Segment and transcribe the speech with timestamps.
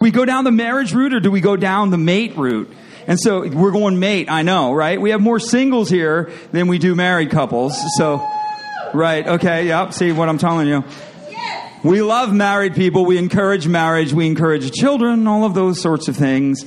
[0.00, 2.72] we go down the marriage route or do we go down the mate route?
[3.06, 4.98] And so we're going mate, I know, right?
[4.98, 7.78] We have more singles here than we do married couples.
[7.98, 8.26] So,
[8.94, 10.84] right, okay, yep, see what I'm telling you.
[11.84, 13.04] We love married people.
[13.04, 14.14] We encourage marriage.
[14.14, 16.64] We encourage children, all of those sorts of things.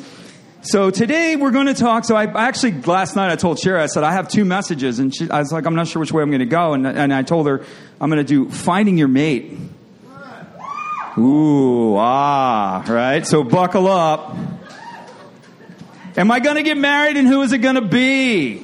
[0.61, 2.05] So today we're going to talk.
[2.05, 5.13] So I actually last night I told Sherry I said I have two messages, and
[5.13, 7.11] she, I was like I'm not sure which way I'm going to go, and, and
[7.11, 7.65] I told her
[7.99, 9.57] I'm going to do finding your mate.
[11.17, 13.25] Ooh, ah, right.
[13.25, 14.35] So buckle up.
[16.15, 18.57] Am I going to get married, and who is it going to be?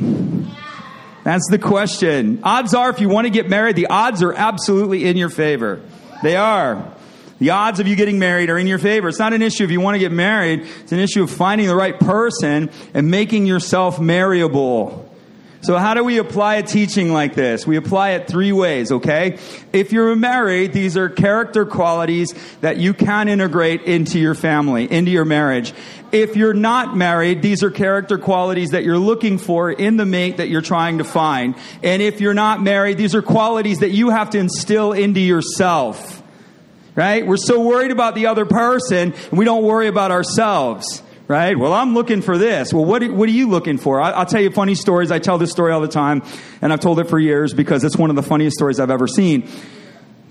[1.23, 2.39] That's the question.
[2.43, 5.81] Odds are, if you want to get married, the odds are absolutely in your favor.
[6.23, 6.93] They are.
[7.39, 9.07] The odds of you getting married are in your favor.
[9.07, 10.67] It's not an issue if you want to get married.
[10.81, 15.08] It's an issue of finding the right person and making yourself marryable.
[15.61, 17.67] So how do we apply a teaching like this?
[17.67, 19.39] We apply it three ways, okay?
[19.73, 25.11] If you're married, these are character qualities that you can integrate into your family, into
[25.11, 25.73] your marriage.
[26.13, 30.37] If you're not married, these are character qualities that you're looking for in the mate
[30.37, 31.55] that you're trying to find.
[31.83, 36.23] And if you're not married, these are qualities that you have to instill into yourself.
[36.95, 37.27] Right?
[37.27, 41.57] We're so worried about the other person, and we don't worry about ourselves right?
[41.57, 42.73] Well, I'm looking for this.
[42.73, 44.01] Well, what, what are you looking for?
[44.01, 45.11] I, will tell you funny stories.
[45.11, 46.23] I tell this story all the time,
[46.61, 49.07] and I've told it for years because it's one of the funniest stories I've ever
[49.07, 49.47] seen.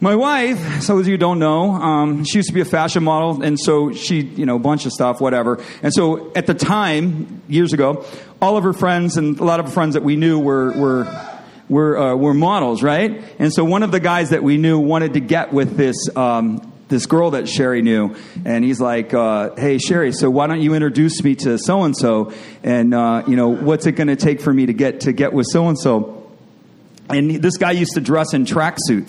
[0.01, 3.43] My wife, so as you don't know, um, she used to be a fashion model,
[3.43, 5.63] and so she, you know, a bunch of stuff, whatever.
[5.83, 8.05] And so at the time, years ago,
[8.43, 11.37] all of her friends and a lot of her friends that we knew were were
[11.69, 13.23] were uh, were models, right?
[13.39, 16.73] And so one of the guys that we knew wanted to get with this um,
[16.89, 20.75] this girl that Sherry knew, and he's like, uh, "Hey, Sherry, so why don't you
[20.75, 22.33] introduce me to so and so?
[22.63, 25.33] And uh, you know, what's it going to take for me to get to get
[25.33, 26.31] with so and so?"
[27.11, 29.09] And this guy used to dress in tracksuits.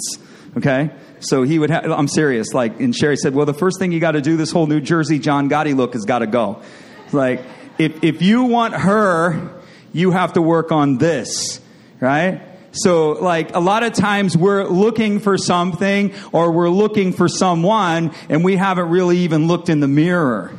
[0.57, 1.69] Okay, so he would.
[1.69, 2.53] have, I'm serious.
[2.53, 4.81] Like, and Sherry said, "Well, the first thing you got to do, this whole New
[4.81, 6.61] Jersey John Gotti look has got to go."
[7.11, 7.41] Like,
[7.77, 9.51] if if you want her,
[9.93, 11.61] you have to work on this,
[11.99, 12.41] right?
[12.71, 18.11] So, like, a lot of times we're looking for something or we're looking for someone
[18.29, 20.53] and we haven't really even looked in the mirror.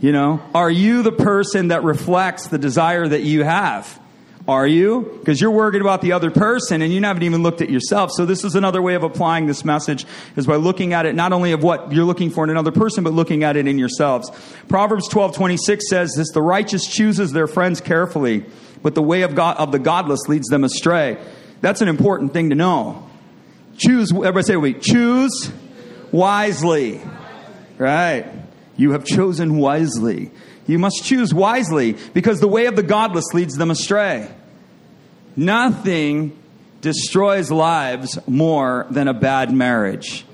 [0.00, 4.00] You know, are you the person that reflects the desire that you have?
[4.48, 5.18] Are you?
[5.20, 8.10] Because you're worried about the other person and you haven't even looked at yourself.
[8.10, 11.32] So this is another way of applying this message is by looking at it not
[11.32, 14.32] only of what you're looking for in another person, but looking at it in yourselves.
[14.66, 18.44] Proverbs 12, 26 says this, the righteous chooses their friends carefully,
[18.82, 21.18] but the way of God, of the godless leads them astray.
[21.62, 23.08] That's an important thing to know.
[23.78, 25.50] Choose, everybody say me, choose
[26.10, 27.00] wisely.
[27.78, 28.26] Right.
[28.76, 30.30] You have chosen wisely.
[30.66, 34.28] You must choose wisely because the way of the godless leads them astray.
[35.34, 36.36] Nothing
[36.80, 40.26] destroys lives more than a bad marriage.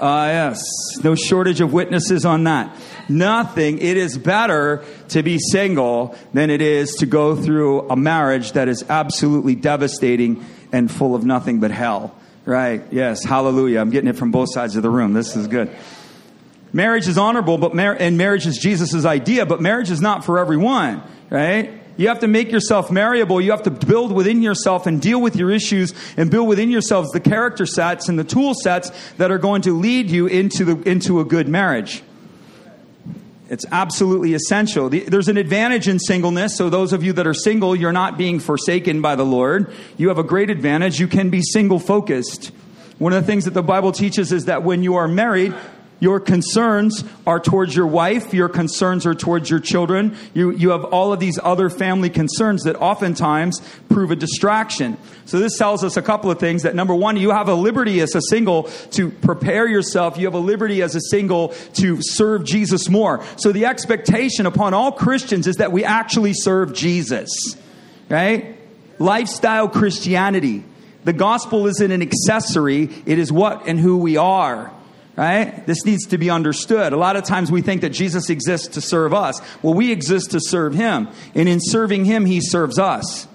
[0.00, 0.62] Ah, uh, yes.
[1.02, 2.76] No shortage of witnesses on that
[3.08, 3.78] nothing.
[3.78, 8.68] It is better to be single than it is to go through a marriage that
[8.68, 12.14] is absolutely devastating and full of nothing but hell.
[12.44, 12.82] Right?
[12.90, 13.24] Yes.
[13.24, 13.80] Hallelujah.
[13.80, 15.12] I'm getting it from both sides of the room.
[15.12, 15.70] This is good.
[16.72, 20.38] Marriage is honorable, but mar- and marriage is Jesus' idea, but marriage is not for
[20.38, 21.72] everyone, right?
[21.98, 23.40] You have to make yourself marryable.
[23.40, 27.10] You have to build within yourself and deal with your issues and build within yourselves
[27.10, 30.88] the character sets and the tool sets that are going to lead you into the,
[30.88, 32.02] into a good marriage.
[33.48, 34.90] It's absolutely essential.
[34.90, 36.56] There's an advantage in singleness.
[36.56, 39.72] So, those of you that are single, you're not being forsaken by the Lord.
[39.96, 41.00] You have a great advantage.
[41.00, 42.52] You can be single focused.
[42.98, 45.54] One of the things that the Bible teaches is that when you are married,
[46.00, 48.32] your concerns are towards your wife.
[48.32, 50.16] Your concerns are towards your children.
[50.32, 54.96] You, you have all of these other family concerns that oftentimes prove a distraction.
[55.24, 58.00] So this tells us a couple of things that number one, you have a liberty
[58.00, 60.16] as a single to prepare yourself.
[60.18, 63.24] You have a liberty as a single to serve Jesus more.
[63.36, 67.28] So the expectation upon all Christians is that we actually serve Jesus,
[68.08, 68.56] right?
[69.00, 70.64] Lifestyle Christianity.
[71.04, 72.88] The gospel isn't an accessory.
[73.04, 74.72] It is what and who we are
[75.18, 75.66] right?
[75.66, 76.92] This needs to be understood.
[76.92, 79.40] A lot of times we think that Jesus exists to serve us.
[79.62, 81.08] Well, we exist to serve him.
[81.34, 83.26] And in serving him, he serves us.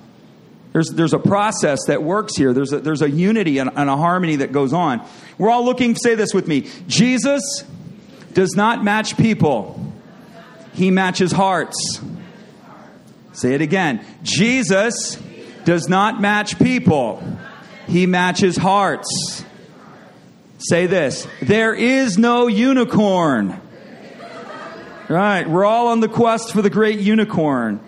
[0.72, 2.54] There's, there's a process that works here.
[2.54, 5.06] There's a, there's a unity and, and a harmony that goes on.
[5.38, 7.64] We're all looking, say this with me Jesus
[8.32, 9.94] does not match people,
[10.74, 12.02] he matches hearts.
[13.34, 14.06] Say it again.
[14.24, 15.18] Jesus
[15.66, 17.22] does not match people,
[17.88, 19.43] he matches hearts.
[20.64, 23.60] Say this there is no unicorn.
[25.10, 27.82] Right, we're all on the quest for the great unicorn,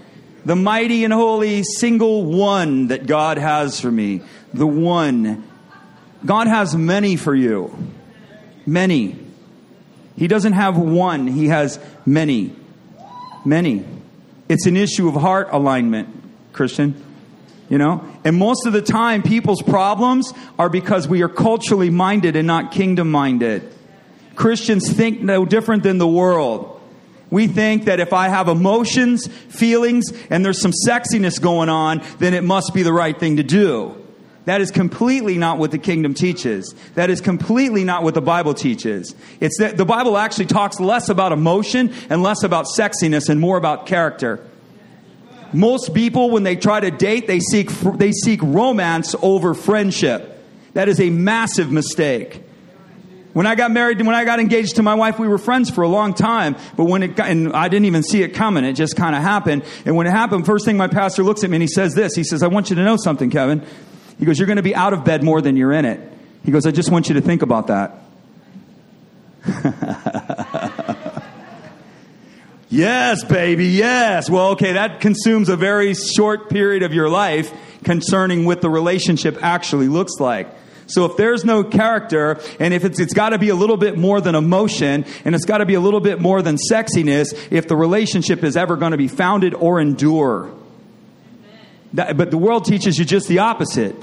[0.43, 4.21] the mighty and holy single one that God has for me.
[4.53, 5.49] The one.
[6.25, 7.75] God has many for you.
[8.65, 9.17] Many.
[10.17, 12.53] He doesn't have one, he has many.
[13.45, 13.85] Many.
[14.49, 16.09] It's an issue of heart alignment,
[16.51, 17.04] Christian.
[17.69, 18.05] You know?
[18.23, 22.71] And most of the time, people's problems are because we are culturally minded and not
[22.71, 23.71] kingdom minded.
[24.35, 26.71] Christians think no different than the world.
[27.29, 32.33] We think that if I have emotions, feelings, and there's some sexiness going on, then
[32.33, 34.01] it must be the right thing to do.
[34.45, 36.75] That is completely not what the kingdom teaches.
[36.93, 39.15] That is completely not what the Bible teaches.
[39.39, 43.57] It's that the Bible actually talks less about emotion and less about sexiness and more
[43.57, 44.45] about character.
[45.55, 50.43] Most people, when they try to date, they seek, they seek romance over friendship.
[50.73, 52.41] That is a massive mistake.
[53.31, 55.81] When I got married, when I got engaged to my wife, we were friends for
[55.81, 56.57] a long time.
[56.75, 58.65] But when it got, and I didn't even see it coming.
[58.65, 59.63] It just kind of happened.
[59.85, 62.15] And when it happened, first thing my pastor looks at me and he says this.
[62.15, 63.65] He says, I want you to know something, Kevin.
[64.19, 66.01] He goes, you're going to be out of bed more than you're in it.
[66.43, 68.01] He goes, I just want you to think about that.
[72.75, 74.29] yes, baby, yes.
[74.29, 79.37] Well, okay, that consumes a very short period of your life concerning what the relationship
[79.41, 80.47] actually looks like.
[80.87, 83.97] So if there's no character, and if it's, it's got to be a little bit
[83.97, 87.67] more than emotion, and it's got to be a little bit more than sexiness, if
[87.67, 90.53] the relationship is ever going to be founded or endure.
[91.93, 93.95] That, but the world teaches you just the opposite.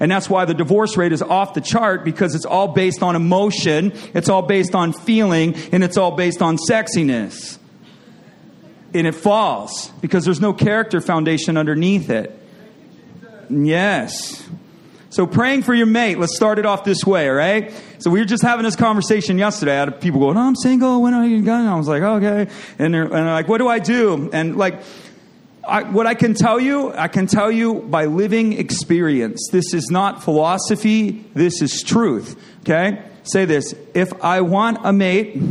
[0.00, 3.16] And that's why the divorce rate is off the chart because it's all based on
[3.16, 7.58] emotion, it's all based on feeling, and it's all based on sexiness.
[8.94, 12.34] And it falls because there's no character foundation underneath it.
[13.50, 14.46] Yes.
[15.10, 17.72] So praying for your mate, let's start it off this way, all right?
[17.98, 19.76] So we were just having this conversation yesterday.
[19.76, 21.66] I had people going, oh, I'm single, when are you going?
[21.66, 22.52] I was like, okay.
[22.78, 24.28] And they're, and they're like, what do I do?
[24.32, 24.82] And like,
[25.66, 29.48] I, what I can tell you, I can tell you by living experience.
[29.50, 33.02] This is not philosophy, this is truth, okay?
[33.22, 35.42] Say this If I want a mate,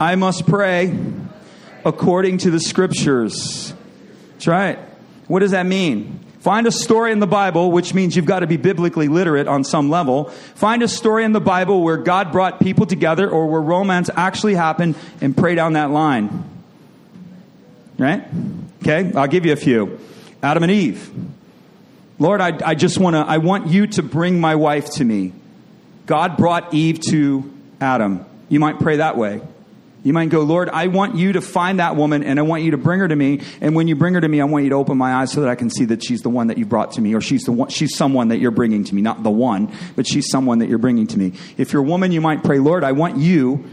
[0.00, 0.98] I must pray
[1.84, 3.72] according to the scriptures.
[4.32, 4.78] That's right.
[5.26, 6.20] What does that mean?
[6.40, 9.64] Find a story in the Bible, which means you've got to be biblically literate on
[9.64, 10.26] some level.
[10.54, 14.54] Find a story in the Bible where God brought people together or where romance actually
[14.54, 16.44] happened and pray down that line.
[17.98, 18.24] Right?
[18.82, 19.98] Okay, I'll give you a few.
[20.42, 21.10] Adam and Eve.
[22.20, 25.32] Lord, I, I just want to, I want you to bring my wife to me.
[26.06, 28.24] God brought Eve to Adam.
[28.48, 29.40] You might pray that way.
[30.04, 32.70] You might go, Lord, I want you to find that woman and I want you
[32.70, 33.42] to bring her to me.
[33.60, 35.40] And when you bring her to me, I want you to open my eyes so
[35.40, 37.42] that I can see that she's the one that you brought to me or she's
[37.42, 39.02] the one, she's someone that you're bringing to me.
[39.02, 41.32] Not the one, but she's someone that you're bringing to me.
[41.56, 43.64] If you're a woman, you might pray, Lord, I want you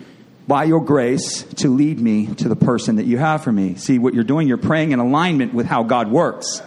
[0.48, 3.75] by your grace to lead me to the person that you have for me.
[3.75, 4.48] See what you're doing?
[4.48, 6.62] You're praying in alignment with how God works.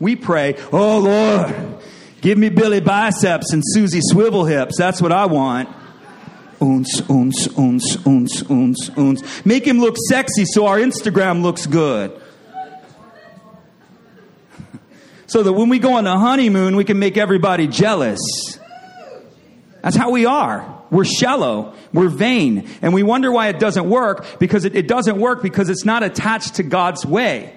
[0.00, 1.78] We pray, Oh Lord,
[2.20, 4.76] give me Billy biceps and Susie swivel hips.
[4.78, 5.68] That's what I want.
[6.62, 9.44] Oons, oons, oons, oons, oons, oons.
[9.44, 12.18] Make him look sexy so our Instagram looks good.
[15.26, 18.18] So that when we go on the honeymoon, we can make everybody jealous.
[19.80, 20.82] That's how we are.
[20.90, 21.72] We're shallow.
[21.90, 22.68] We're vain.
[22.82, 26.02] And we wonder why it doesn't work because it, it doesn't work because it's not
[26.02, 27.54] attached to God's way.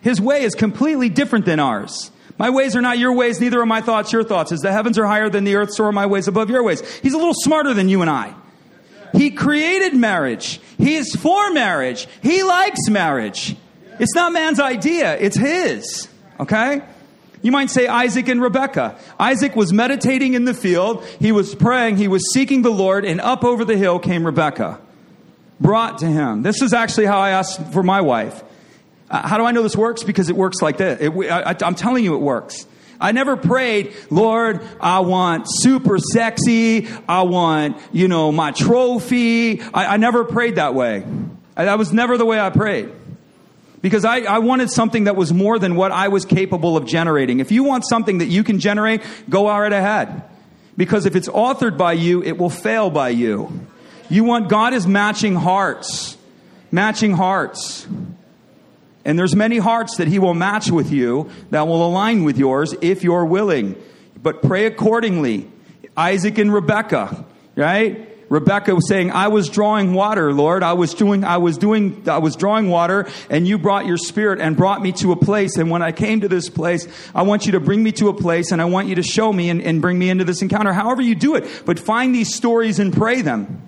[0.00, 2.10] His way is completely different than ours.
[2.42, 4.50] My ways are not your ways, neither are my thoughts your thoughts.
[4.50, 6.80] As the heavens are higher than the earth, so are my ways above your ways.
[6.98, 8.34] He's a little smarter than you and I.
[9.12, 10.60] He created marriage.
[10.76, 12.08] He is for marriage.
[12.20, 13.54] He likes marriage.
[14.00, 16.08] It's not man's idea, it's his.
[16.40, 16.82] Okay?
[17.42, 18.98] You might say Isaac and Rebekah.
[19.20, 21.04] Isaac was meditating in the field.
[21.20, 21.98] He was praying.
[21.98, 24.80] He was seeking the Lord, and up over the hill came Rebekah,
[25.60, 26.42] brought to him.
[26.42, 28.42] This is actually how I asked for my wife.
[29.12, 30.02] Uh, how do I know this works?
[30.02, 31.00] Because it works like this.
[31.00, 32.66] It, I, I'm telling you, it works.
[32.98, 36.88] I never prayed, Lord, I want super sexy.
[37.08, 39.60] I want, you know, my trophy.
[39.60, 41.04] I, I never prayed that way.
[41.56, 42.90] I, that was never the way I prayed.
[43.82, 47.40] Because I, I wanted something that was more than what I was capable of generating.
[47.40, 50.22] If you want something that you can generate, go right ahead.
[50.76, 53.66] Because if it's authored by you, it will fail by you.
[54.08, 56.16] You want, God is matching hearts.
[56.70, 57.86] Matching hearts.
[59.04, 62.74] And there's many hearts that he will match with you that will align with yours
[62.80, 63.80] if you're willing.
[64.22, 65.50] But pray accordingly.
[65.96, 67.24] Isaac and Rebekah,
[67.56, 68.08] right?
[68.32, 70.62] Rebecca was saying, I was drawing water, Lord.
[70.62, 74.40] I was doing, I was doing, I was drawing water and you brought your spirit
[74.40, 75.58] and brought me to a place.
[75.58, 78.14] And when I came to this place, I want you to bring me to a
[78.14, 80.72] place and I want you to show me and, and bring me into this encounter.
[80.72, 83.60] However you do it, but find these stories and pray them.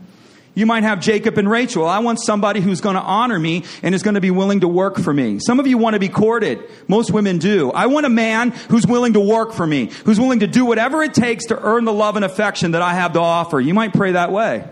[0.57, 1.87] You might have Jacob and Rachel.
[1.87, 4.69] I want somebody who's going to honor me and is going to be willing to
[4.69, 5.41] work for me.
[5.41, 6.63] Some of you want to be courted.
[6.87, 7.73] Most women do.
[7.73, 11.03] I want a man who's willing to work for me, who's willing to do whatever
[11.03, 13.61] it takes to earn the love and affection that I have to offer.
[13.61, 14.65] You might pray that way.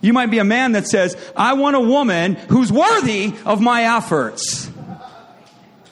[0.00, 3.96] You might be a man that says, I want a woman who's worthy of my
[3.96, 4.70] efforts.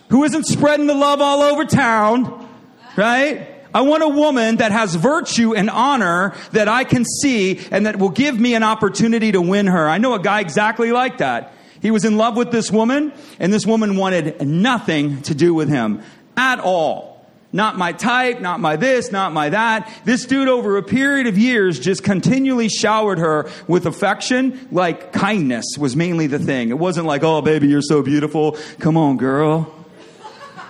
[0.09, 2.49] Who isn't spreading the love all over town,
[2.97, 3.51] right?
[3.75, 7.99] I want a woman that has virtue and honor that I can see and that
[7.99, 9.88] will give me an opportunity to win her.
[9.88, 11.55] I know a guy exactly like that.
[11.81, 15.69] He was in love with this woman, and this woman wanted nothing to do with
[15.69, 16.02] him
[16.37, 17.26] at all.
[17.52, 19.93] Not my type, not my this, not my that.
[20.05, 25.64] This dude over a period of years just continually showered her with affection, like kindness
[25.76, 26.71] was mainly the thing.
[26.71, 28.57] It wasn't like, oh baby, you're so beautiful.
[28.79, 29.75] Come on, girl.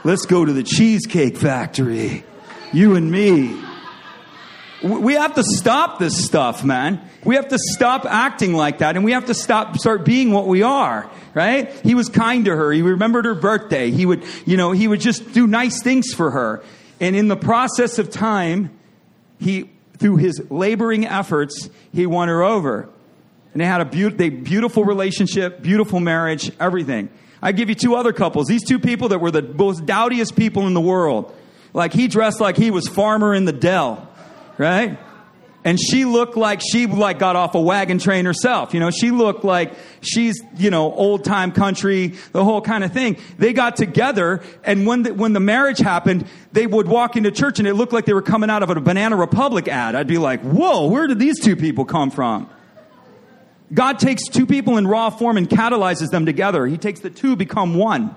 [0.03, 2.25] Let's go to the cheesecake factory.
[2.73, 3.61] You and me.
[4.83, 7.01] We have to stop this stuff, man.
[7.25, 10.47] We have to stop acting like that and we have to stop, start being what
[10.49, 11.71] we are, right?
[11.85, 12.73] He was kind to her.
[12.73, 13.91] He remembered her birthday.
[13.91, 16.65] He would, you know, he would just do nice things for her.
[16.99, 18.77] And in the process of time,
[19.39, 22.89] he, through his laboring efforts, he won her over.
[23.53, 27.11] And they had a be- they, beautiful relationship, beautiful marriage, everything.
[27.41, 28.47] I give you two other couples.
[28.47, 31.35] These two people that were the most dowdiest people in the world.
[31.75, 34.09] Like he dressed like he was farmer in the dell,
[34.59, 34.99] right?
[35.65, 38.75] And she looked like she like got off a wagon train herself.
[38.75, 42.93] You know, she looked like she's, you know, old time country, the whole kind of
[42.93, 43.17] thing.
[43.39, 47.61] They got together and when the, when the marriage happened, they would walk into church
[47.61, 49.95] and it looked like they were coming out of a Banana Republic ad.
[49.95, 52.51] I'd be like, whoa, where did these two people come from?
[53.73, 56.67] God takes two people in raw form and catalyzes them together.
[56.67, 58.15] He takes the two become one.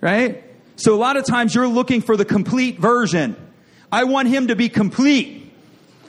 [0.00, 0.42] Right?
[0.82, 3.36] So a lot of times you're looking for the complete version.
[3.92, 5.48] I want him to be complete.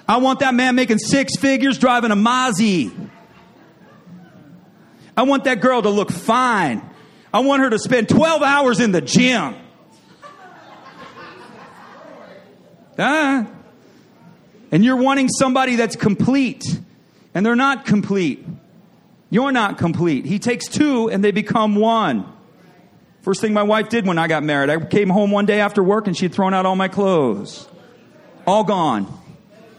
[0.09, 2.91] I want that man making six figures driving a Mazzy.
[5.15, 6.81] I want that girl to look fine.
[7.31, 9.53] I want her to spend 12 hours in the gym.
[12.97, 13.45] Ah.
[14.71, 16.63] And you're wanting somebody that's complete,
[17.35, 18.43] and they're not complete.
[19.29, 20.25] You're not complete.
[20.25, 22.32] He takes two and they become one.
[23.23, 25.81] First thing my wife did when I got married, I came home one day after
[25.81, 27.67] work and she'd thrown out all my clothes.
[28.45, 29.07] All gone.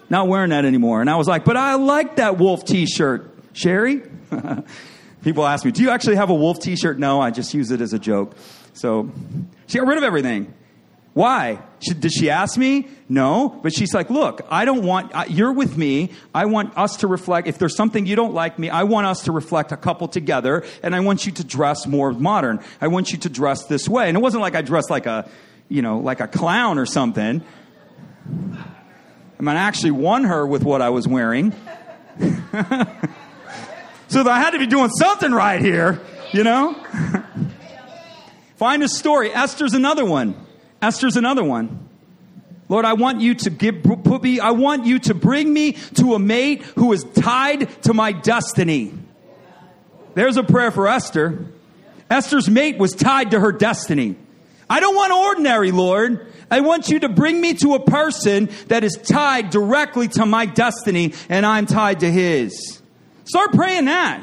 [0.08, 1.02] Not wearing that anymore.
[1.02, 3.30] And I was like, but I like that wolf t shirt.
[3.52, 4.02] Sherry?
[5.22, 6.98] People ask me, do you actually have a wolf t shirt?
[6.98, 8.34] No, I just use it as a joke.
[8.72, 9.10] So
[9.66, 10.52] she got rid of everything.
[11.14, 11.60] Why?
[11.78, 12.88] She, did she ask me?
[13.08, 13.60] No.
[13.62, 16.10] But she's like, look, I don't want, you're with me.
[16.34, 17.46] I want us to reflect.
[17.46, 20.64] If there's something you don't like me, I want us to reflect a couple together.
[20.82, 22.60] And I want you to dress more modern.
[22.80, 24.08] I want you to dress this way.
[24.08, 25.30] And it wasn't like I dressed like a,
[25.68, 27.42] you know, like a clown or something.
[28.26, 31.52] I mean, I actually won her with what I was wearing.
[34.08, 36.00] so I had to be doing something right here,
[36.32, 36.74] you know?
[38.56, 39.32] Find a story.
[39.32, 40.34] Esther's another one.
[40.84, 41.88] Esther's another one.
[42.68, 46.14] Lord, I want you to give, put me, I want you to bring me to
[46.14, 48.92] a mate who is tied to my destiny.
[50.14, 51.46] There's a prayer for Esther.
[52.10, 54.16] Esther's mate was tied to her destiny.
[54.68, 56.32] I don't want ordinary, Lord.
[56.50, 60.44] I want you to bring me to a person that is tied directly to my
[60.44, 62.82] destiny and I'm tied to his.
[63.24, 64.22] Start praying that.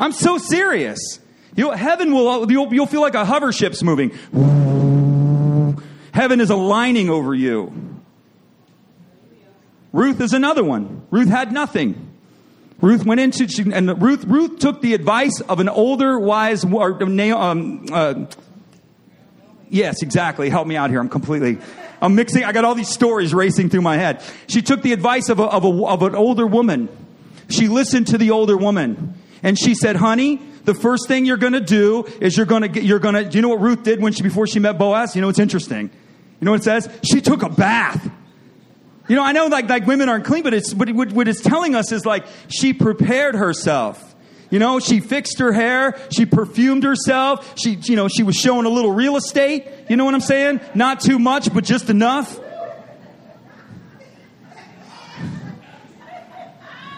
[0.00, 1.20] I'm so serious.
[1.54, 4.12] You'll, heaven will, you'll, you'll feel like a hover ship's moving.
[6.16, 8.00] Heaven is aligning over you.
[9.92, 11.06] Ruth is another one.
[11.10, 12.16] Ruth had nothing.
[12.80, 17.02] Ruth went into, she, and Ruth, Ruth took the advice of an older, wise, or,
[17.02, 18.24] um, uh,
[19.68, 20.48] yes, exactly.
[20.48, 21.00] Help me out here.
[21.00, 21.58] I'm completely,
[22.00, 24.22] I'm mixing, I got all these stories racing through my head.
[24.46, 26.88] She took the advice of, a, of, a, of an older woman.
[27.50, 29.12] She listened to the older woman.
[29.42, 33.00] And she said, honey, the first thing you're gonna do is you're gonna get, you're
[33.00, 35.14] gonna, do you know what Ruth did when she, before she met Boaz?
[35.14, 35.90] You know, it's interesting.
[36.40, 36.88] You know what it says?
[37.02, 38.10] She took a bath.
[39.08, 41.74] You know, I know like, like women aren't clean, but it's, but what, it's telling
[41.74, 44.14] us is like she prepared herself.
[44.50, 48.64] You know, she fixed her hair, she perfumed herself, she, you know, she was showing
[48.64, 49.66] a little real estate.
[49.88, 50.60] You know what I'm saying?
[50.74, 52.38] Not too much, but just enough.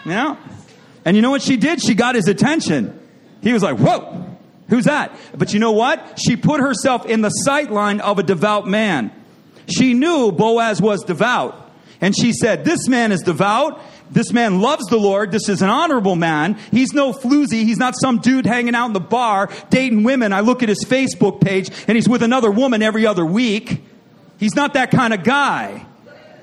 [0.05, 0.37] Yeah.
[1.05, 1.81] And you know what she did?
[1.81, 2.99] She got his attention.
[3.41, 4.37] He was like, whoa,
[4.69, 5.15] who's that?
[5.35, 6.19] But you know what?
[6.19, 9.11] She put herself in the sight line of a devout man.
[9.69, 11.69] She knew Boaz was devout.
[12.01, 13.81] And she said, This man is devout.
[14.11, 15.31] This man loves the Lord.
[15.31, 16.57] This is an honorable man.
[16.71, 17.63] He's no floozy.
[17.63, 20.33] He's not some dude hanging out in the bar dating women.
[20.33, 23.83] I look at his Facebook page and he's with another woman every other week.
[24.39, 25.85] He's not that kind of guy.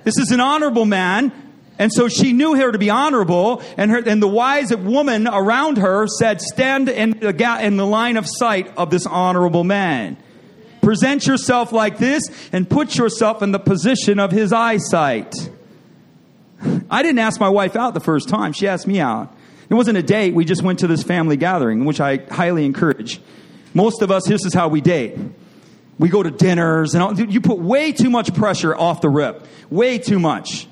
[0.04, 1.32] This is an honorable man.
[1.78, 5.76] And so she knew her to be honorable, and, her, and the wise woman around
[5.76, 10.16] her said, Stand in the, in the line of sight of this honorable man.
[10.82, 15.34] Present yourself like this and put yourself in the position of his eyesight.
[16.90, 18.52] I didn't ask my wife out the first time.
[18.52, 19.34] She asked me out.
[19.68, 20.34] It wasn't a date.
[20.34, 23.20] We just went to this family gathering, which I highly encourage.
[23.74, 25.18] Most of us, this is how we date.
[25.98, 29.44] We go to dinners and all, you put way too much pressure off the rip.
[29.70, 30.68] Way too much.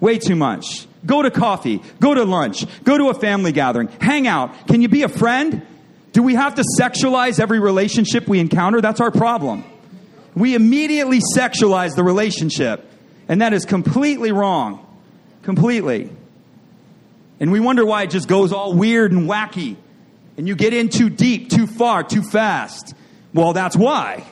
[0.00, 0.86] Way too much.
[1.04, 1.82] Go to coffee.
[2.00, 2.66] Go to lunch.
[2.84, 3.88] Go to a family gathering.
[4.00, 4.68] Hang out.
[4.68, 5.66] Can you be a friend?
[6.16, 8.80] Do we have to sexualize every relationship we encounter?
[8.80, 9.64] That's our problem.
[10.34, 12.90] We immediately sexualize the relationship,
[13.28, 14.82] and that is completely wrong.
[15.42, 16.08] Completely.
[17.38, 19.76] And we wonder why it just goes all weird and wacky,
[20.38, 22.94] and you get in too deep, too far, too fast.
[23.34, 24.24] Well, that's why.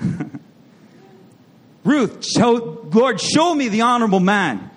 [1.84, 4.70] Ruth, show, Lord, show me the honorable man.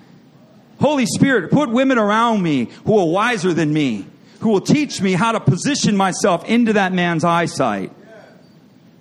[0.81, 4.07] Holy Spirit, put women around me who are wiser than me,
[4.43, 7.93] who will teach me how to position myself into that man's eyesight.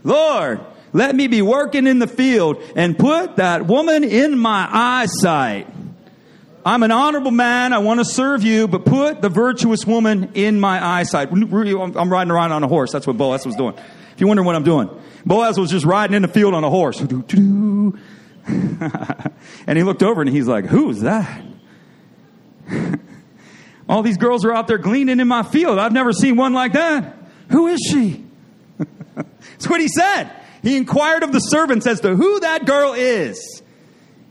[0.04, 0.60] Lord,
[0.92, 5.66] let me be working in the field and put that woman in my eyesight.
[6.64, 7.72] I'm an honorable man.
[7.72, 11.32] I want to serve you, but put the virtuous woman in my eyesight.
[11.32, 12.92] I'm riding around on a horse.
[12.92, 13.74] That's what Boaz was doing.
[13.76, 14.88] If you wonder what I'm doing,
[15.26, 17.00] Boaz was just riding in the field on a horse.
[17.00, 17.98] and
[19.66, 21.42] he looked over and he's like, Who's that?
[23.92, 25.78] All these girls are out there gleaning in my field.
[25.78, 27.14] I've never seen one like that.
[27.50, 28.24] Who is she?
[29.14, 30.30] That's what he said.
[30.62, 33.62] He inquired of the servants as to who that girl is.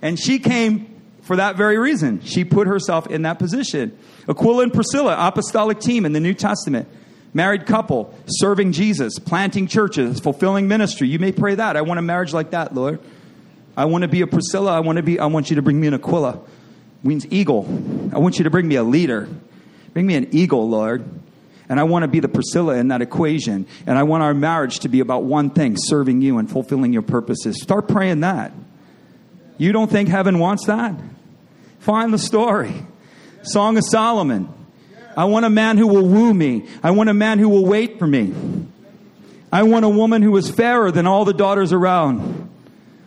[0.01, 2.21] And she came for that very reason.
[2.21, 3.95] She put herself in that position.
[4.27, 6.89] Aquila and Priscilla, apostolic team in the New Testament,
[7.31, 11.07] married couple, serving Jesus, planting churches, fulfilling ministry.
[11.07, 11.77] You may pray that.
[11.77, 12.99] I want a marriage like that, Lord.
[13.77, 14.71] I want to be a Priscilla.
[14.71, 15.19] I want to be.
[15.19, 16.39] I want you to bring me an Aquila.
[17.03, 17.67] Means eagle.
[18.11, 19.29] I want you to bring me a leader.
[19.93, 21.03] Bring me an eagle, Lord.
[21.69, 23.65] And I want to be the Priscilla in that equation.
[23.87, 27.01] And I want our marriage to be about one thing serving you and fulfilling your
[27.01, 27.61] purposes.
[27.61, 28.51] Start praying that.
[29.57, 30.95] You don't think heaven wants that?
[31.79, 32.73] Find the story.
[33.43, 34.49] Song of Solomon.
[35.15, 36.67] I want a man who will woo me.
[36.83, 38.33] I want a man who will wait for me.
[39.51, 42.49] I want a woman who is fairer than all the daughters around.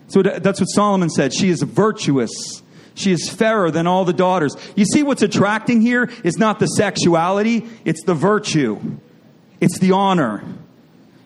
[0.08, 1.32] So that's what Solomon said.
[1.32, 2.62] She is virtuous.
[2.94, 4.56] She is fairer than all the daughters.
[4.76, 8.98] You see what's attracting here is not the sexuality, it's the virtue.
[9.60, 10.44] It's the honor.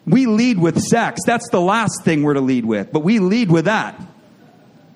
[0.06, 1.20] We lead with sex.
[1.26, 4.00] That's the last thing we're to lead with, but we lead with that.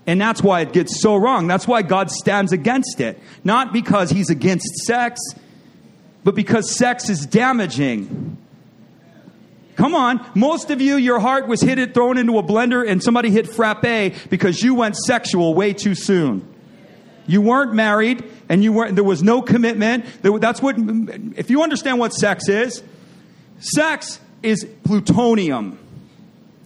[0.06, 1.46] And that's why it gets so wrong.
[1.46, 3.20] That's why God stands against it.
[3.44, 5.20] Not because he's against sex,
[6.24, 8.38] but because sex is damaging.
[9.76, 10.24] Come on.
[10.34, 13.48] Most of you, your heart was hit it, thrown into a blender, and somebody hit
[13.48, 16.51] frappe because you went sexual way too soon.
[17.26, 20.04] You weren't married, and you weren't, there was no commitment.
[20.22, 20.76] That's what,
[21.36, 22.82] if you understand what sex is,
[23.58, 25.78] sex is plutonium.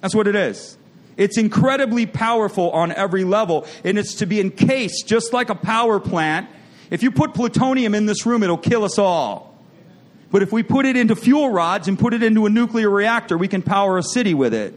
[0.01, 0.79] That's what it is.
[1.17, 5.99] It's incredibly powerful on every level, and it's to be encased just like a power
[6.01, 6.49] plant.
[6.91, 9.55] If you put plutonium in this room, it'll kill us all.
[10.31, 13.39] But if we put it into fuel rods and put it into a nuclear reactor,
[13.39, 14.75] we can power a city with it.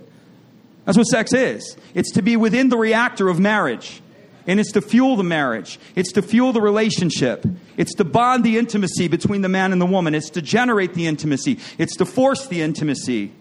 [0.86, 1.76] That's what sex is.
[1.94, 4.02] It's to be within the reactor of marriage.
[4.50, 5.80] And it's to fuel the marriage.
[5.94, 7.46] It's to fuel the relationship.
[7.78, 10.16] It's to bond the intimacy between the man and the woman.
[10.16, 11.60] It's to generate the intimacy.
[11.78, 13.32] It's to force the intimacy.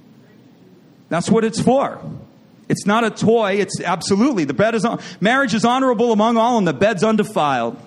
[1.08, 1.98] That's what it's for.
[2.68, 3.52] It's not a toy.
[3.54, 7.80] It's absolutely the bed is on, marriage is honorable among all, and the bed's undefiled.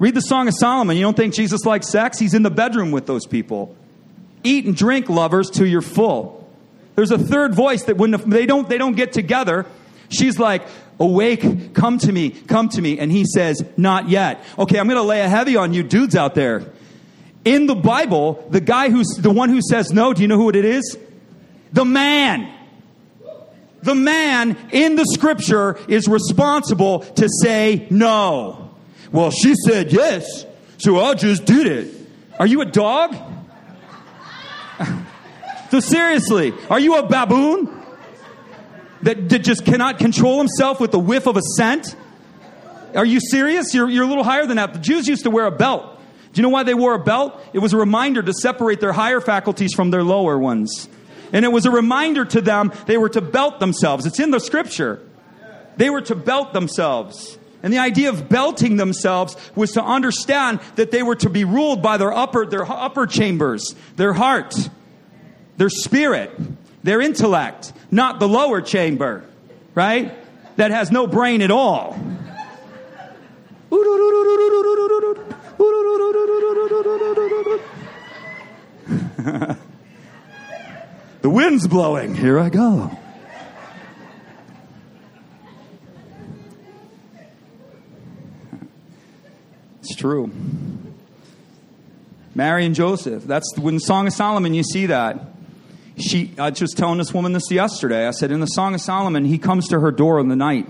[0.00, 0.96] Read the Song of Solomon.
[0.96, 2.18] You don't think Jesus likes sex?
[2.18, 3.76] He's in the bedroom with those people.
[4.42, 6.50] Eat and drink, lovers, till you're full.
[6.96, 9.66] There's a third voice that when they don't they don't get together,
[10.10, 10.62] she's like,
[10.98, 14.96] "Awake, come to me, come to me," and he says, "Not yet." Okay, I'm going
[14.96, 16.70] to lay a heavy on you dudes out there.
[17.44, 20.50] In the Bible, the guy who's the one who says no, do you know who
[20.50, 20.98] it is?
[21.72, 22.52] The man.
[23.82, 28.74] The man in the scripture is responsible to say no.
[29.10, 30.44] Well, she said yes,
[30.76, 31.94] so I just did it.
[32.38, 33.16] Are you a dog?
[35.70, 37.79] so, seriously, are you a baboon
[39.02, 41.94] that, that just cannot control himself with the whiff of a scent?
[42.94, 43.72] Are you serious?
[43.74, 44.72] You're, you're a little higher than that.
[44.72, 45.98] The Jews used to wear a belt.
[46.32, 47.40] Do you know why they wore a belt?
[47.52, 50.88] It was a reminder to separate their higher faculties from their lower ones.
[51.32, 54.06] And it was a reminder to them they were to belt themselves.
[54.06, 55.00] It's in the scripture.
[55.76, 57.38] They were to belt themselves.
[57.62, 61.82] And the idea of belting themselves was to understand that they were to be ruled
[61.82, 64.54] by their upper, their upper chambers, their heart,
[65.56, 66.32] their spirit,
[66.82, 69.24] their intellect, not the lower chamber,
[69.74, 70.16] right?
[70.56, 71.98] That has no brain at all.
[81.22, 82.14] The wind's blowing.
[82.14, 82.96] Here I go.
[89.80, 90.30] It's true.
[92.34, 93.24] Mary and Joseph.
[93.24, 95.26] That's when Song of Solomon you see that.
[95.96, 98.06] She, I was telling this woman this yesterday.
[98.06, 100.68] I said, in the Song of Solomon, he comes to her door in the night,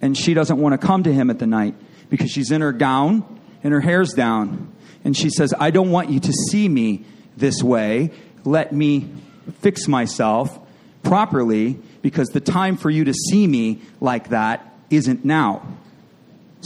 [0.00, 1.74] and she doesn't want to come to him at the night
[2.10, 4.72] because she's in her gown and her hair's down.
[5.04, 7.04] And she says, I don't want you to see me
[7.36, 8.12] this way.
[8.44, 9.12] Let me
[9.60, 10.58] fix myself
[11.02, 15.66] properly because the time for you to see me like that isn't now.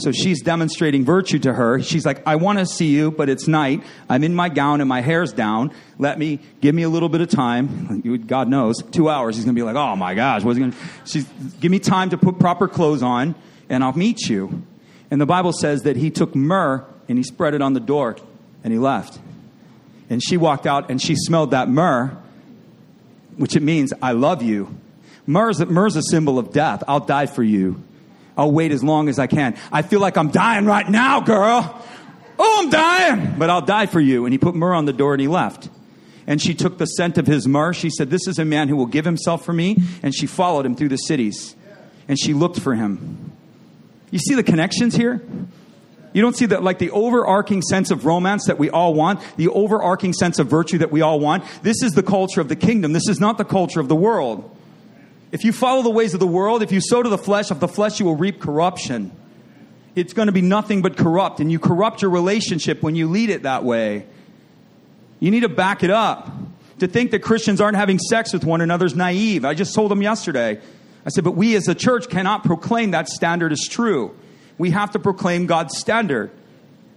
[0.01, 1.81] So she's demonstrating virtue to her.
[1.81, 3.83] She's like, I want to see you, but it's night.
[4.09, 5.71] I'm in my gown and my hair's down.
[5.99, 8.01] Let me, give me a little bit of time.
[8.25, 9.35] God knows, two hours.
[9.35, 11.25] He's going to be like, oh my gosh, what's going to, she's,
[11.59, 13.35] give me time to put proper clothes on
[13.69, 14.63] and I'll meet you.
[15.11, 18.17] And the Bible says that he took myrrh and he spread it on the door
[18.63, 19.19] and he left.
[20.09, 22.17] And she walked out and she smelled that myrrh,
[23.37, 24.75] which it means, I love you.
[25.27, 26.83] Myrrh is, myrrh is a symbol of death.
[26.87, 27.83] I'll die for you.
[28.37, 29.57] I'll wait as long as I can.
[29.71, 31.83] I feel like I'm dying right now, girl.
[32.39, 34.25] Oh, I'm dying, but I'll die for you.
[34.25, 35.69] And he put myrrh on the door and he left.
[36.27, 37.73] And she took the scent of his myrrh.
[37.73, 39.77] She said, This is a man who will give himself for me.
[40.01, 41.55] And she followed him through the cities.
[42.07, 43.31] And she looked for him.
[44.11, 45.21] You see the connections here?
[46.13, 49.47] You don't see that, like the overarching sense of romance that we all want, the
[49.47, 51.45] overarching sense of virtue that we all want.
[51.63, 52.91] This is the culture of the kingdom.
[52.91, 54.57] This is not the culture of the world.
[55.31, 57.59] If you follow the ways of the world, if you sow to the flesh, of
[57.59, 59.11] the flesh you will reap corruption.
[59.95, 63.29] It's going to be nothing but corrupt, and you corrupt your relationship when you lead
[63.29, 64.05] it that way.
[65.19, 66.29] You need to back it up.
[66.79, 69.45] To think that Christians aren't having sex with one another is naive.
[69.45, 70.59] I just told them yesterday.
[71.05, 74.15] I said, but we as a church cannot proclaim that standard is true.
[74.57, 76.31] We have to proclaim God's standard.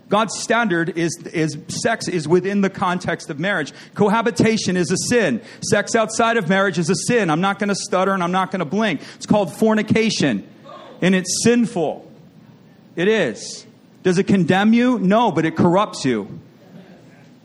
[0.09, 3.73] God's standard is, is sex is within the context of marriage.
[3.95, 5.41] Cohabitation is a sin.
[5.63, 7.31] Sex outside of marriage is a sin.
[7.31, 9.01] I'm not going to stutter and I'm not going to blink.
[9.17, 10.47] It's called fornication,
[11.01, 12.11] and it's sinful.
[12.97, 13.67] It is.
[14.03, 14.99] Does it condemn you?
[14.99, 16.41] No, but it corrupts you.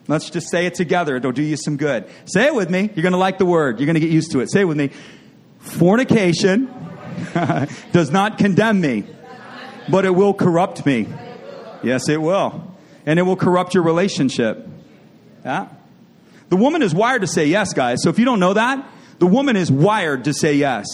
[0.07, 1.15] Let's just say it together.
[1.15, 2.09] It'll do you some good.
[2.25, 2.89] Say it with me.
[2.95, 3.79] You're going to like the word.
[3.79, 4.51] You're going to get used to it.
[4.51, 4.89] Say it with me.
[5.59, 6.67] Fornication
[7.91, 9.05] does not condemn me,
[9.87, 11.07] but it will corrupt me.
[11.83, 12.75] Yes, it will.
[13.05, 14.67] And it will corrupt your relationship.
[15.43, 15.69] Yeah?
[16.49, 18.01] The woman is wired to say yes, guys.
[18.03, 18.87] So if you don't know that,
[19.19, 20.85] the woman is wired to say yes.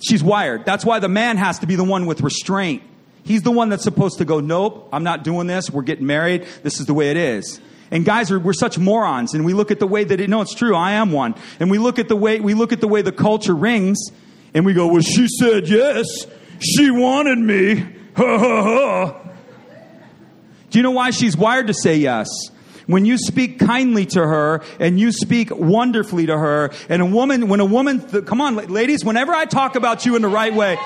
[0.00, 0.64] She's wired.
[0.64, 2.82] That's why the man has to be the one with restraint.
[3.22, 5.70] He's the one that's supposed to go, nope, I'm not doing this.
[5.70, 6.46] We're getting married.
[6.62, 7.60] This is the way it is.
[7.90, 10.28] And guys are we're such morons, and we look at the way that it.
[10.28, 10.74] No, it's true.
[10.74, 11.34] I am one.
[11.60, 14.10] And we look at the way we look at the way the culture rings,
[14.54, 16.26] and we go, "Well, she said yes.
[16.58, 17.76] She wanted me."
[18.16, 19.25] Ha ha ha.
[20.70, 22.28] Do you know why she's wired to say yes?
[22.86, 27.48] When you speak kindly to her and you speak wonderfully to her, and a woman,
[27.48, 30.54] when a woman, th- come on, ladies, whenever I talk about you in the right
[30.54, 30.78] way,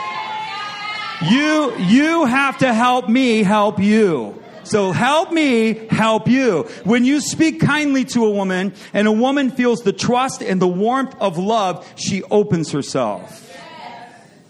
[1.29, 4.43] you, you have to help me help you.
[4.63, 6.63] So help me help you.
[6.85, 10.69] When you speak kindly to a woman and a woman feels the trust and the
[10.69, 13.49] warmth of love, she opens herself.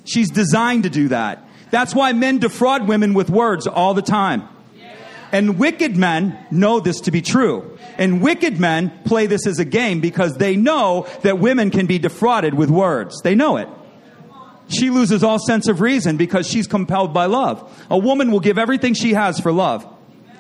[0.05, 1.45] She's designed to do that.
[1.71, 4.49] That's why men defraud women with words all the time.
[5.33, 7.79] And wicked men know this to be true.
[7.99, 11.99] And wicked men play this as a game because they know that women can be
[11.99, 13.21] defrauded with words.
[13.23, 13.69] They know it.
[14.69, 17.87] She loses all sense of reason because she's compelled by love.
[17.91, 19.87] A woman will give everything she has for love.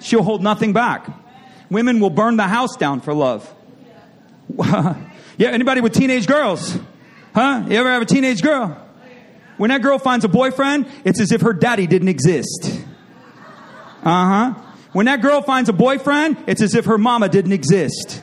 [0.01, 1.09] She'll hold nothing back.
[1.69, 3.53] Women will burn the house down for love.
[4.59, 6.79] yeah, anybody with teenage girls?
[7.35, 7.65] Huh?
[7.69, 8.77] You ever have a teenage girl?
[9.57, 12.83] When that girl finds a boyfriend, it's as if her daddy didn't exist.
[14.03, 14.70] Uh huh.
[14.93, 18.23] When that girl finds a boyfriend, it's as if her mama didn't exist.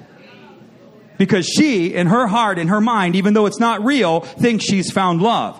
[1.17, 4.91] Because she, in her heart, in her mind, even though it's not real, thinks she's
[4.91, 5.59] found love.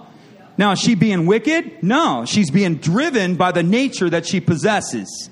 [0.58, 1.84] Now, is she being wicked?
[1.84, 5.30] No, she's being driven by the nature that she possesses.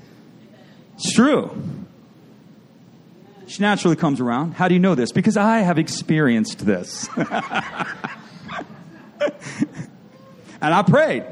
[0.96, 1.52] It's true.
[3.48, 4.54] She naturally comes around.
[4.54, 5.12] How do you know this?
[5.12, 7.08] Because I have experienced this.
[7.16, 7.28] and
[10.62, 11.26] I prayed.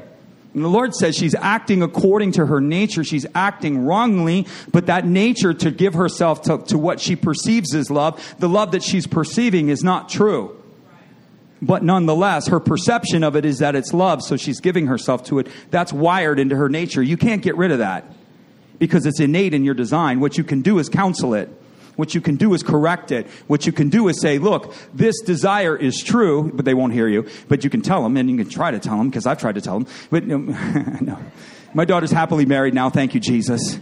[0.54, 3.02] And the Lord says she's acting according to her nature.
[3.02, 7.90] She's acting wrongly, but that nature to give herself to, to what she perceives as
[7.90, 10.60] love, the love that she's perceiving is not true.
[11.60, 15.40] But nonetheless, her perception of it is that it's love, so she's giving herself to
[15.40, 15.48] it.
[15.70, 17.02] That's wired into her nature.
[17.02, 18.04] You can't get rid of that
[18.78, 20.20] because it's innate in your design.
[20.20, 21.48] What you can do is counsel it.
[21.96, 23.26] What you can do is correct it.
[23.46, 27.06] What you can do is say, look, this desire is true, but they won't hear
[27.08, 27.28] you.
[27.48, 29.54] But you can tell them, and you can try to tell them, because I've tried
[29.54, 29.88] to tell them.
[30.10, 31.18] But no.
[31.72, 33.78] My daughter's happily married now, thank you, Jesus.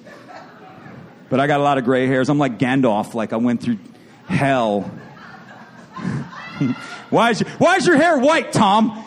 [1.29, 2.29] But I got a lot of gray hairs.
[2.29, 3.79] I'm like Gandalf, like I went through
[4.27, 4.83] hell.
[7.11, 9.03] why, is your, why is your hair white, Tom?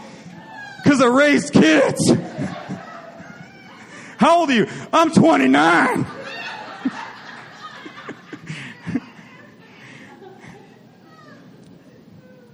[0.83, 2.11] Because I raised kids.
[4.17, 4.67] How old are you?
[4.93, 6.05] I'm 29.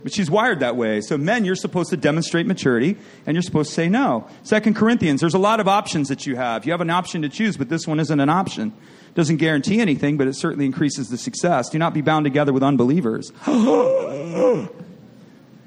[0.03, 1.01] But she's wired that way.
[1.01, 4.27] So men, you're supposed to demonstrate maturity and you're supposed to say no.
[4.43, 6.65] Second Corinthians, there's a lot of options that you have.
[6.65, 8.73] You have an option to choose, but this one isn't an option.
[9.13, 11.69] Doesn't guarantee anything, but it certainly increases the success.
[11.69, 13.31] Do not be bound together with unbelievers.
[13.45, 14.67] I'm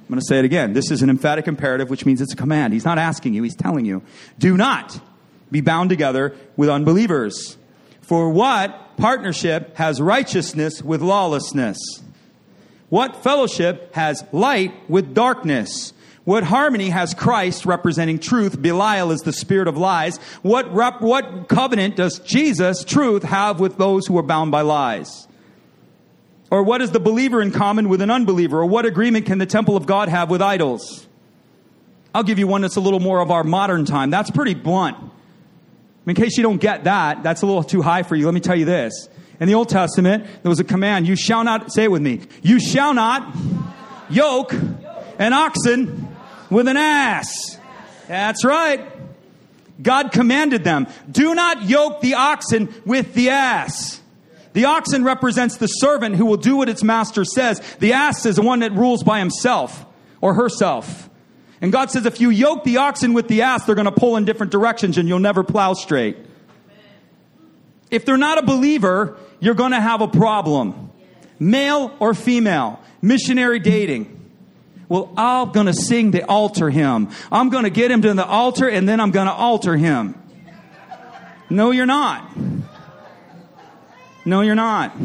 [0.08, 0.72] going to say it again.
[0.74, 2.72] This is an emphatic imperative, which means it's a command.
[2.72, 4.02] He's not asking you, he's telling you.
[4.38, 5.00] Do not
[5.50, 7.56] be bound together with unbelievers.
[8.02, 11.78] For what partnership has righteousness with lawlessness?
[12.88, 15.92] What fellowship has light with darkness?
[16.24, 18.60] What harmony has Christ representing truth?
[18.60, 20.16] Belial is the spirit of lies.
[20.42, 25.28] What, rep, what covenant does Jesus, truth, have with those who are bound by lies?
[26.50, 28.60] Or what is the believer in common with an unbeliever?
[28.60, 31.06] Or what agreement can the temple of God have with idols?
[32.14, 34.08] I'll give you one that's a little more of our modern time.
[34.10, 34.96] That's pretty blunt.
[36.06, 38.24] In case you don't get that, that's a little too high for you.
[38.26, 39.08] Let me tell you this.
[39.40, 42.20] In the Old Testament, there was a command, you shall not, say it with me,
[42.42, 43.36] you shall not
[44.08, 44.54] yoke
[45.18, 46.08] an oxen
[46.50, 47.58] with an ass.
[48.06, 48.86] That's right.
[49.82, 54.00] God commanded them, do not yoke the oxen with the ass.
[54.52, 57.60] The oxen represents the servant who will do what its master says.
[57.80, 59.84] The ass is the one that rules by himself
[60.20, 61.10] or herself.
[61.60, 64.16] And God says, if you yoke the oxen with the ass, they're going to pull
[64.16, 66.16] in different directions and you'll never plow straight.
[67.94, 70.90] If they're not a believer, you're going to have a problem.
[71.38, 74.10] Male or female, missionary dating.
[74.88, 77.10] Well, I'm going to sing the altar hymn.
[77.30, 80.20] I'm going to get him to the altar and then I'm going to alter him.
[81.48, 82.36] No, you're not.
[84.24, 84.96] No, you're not.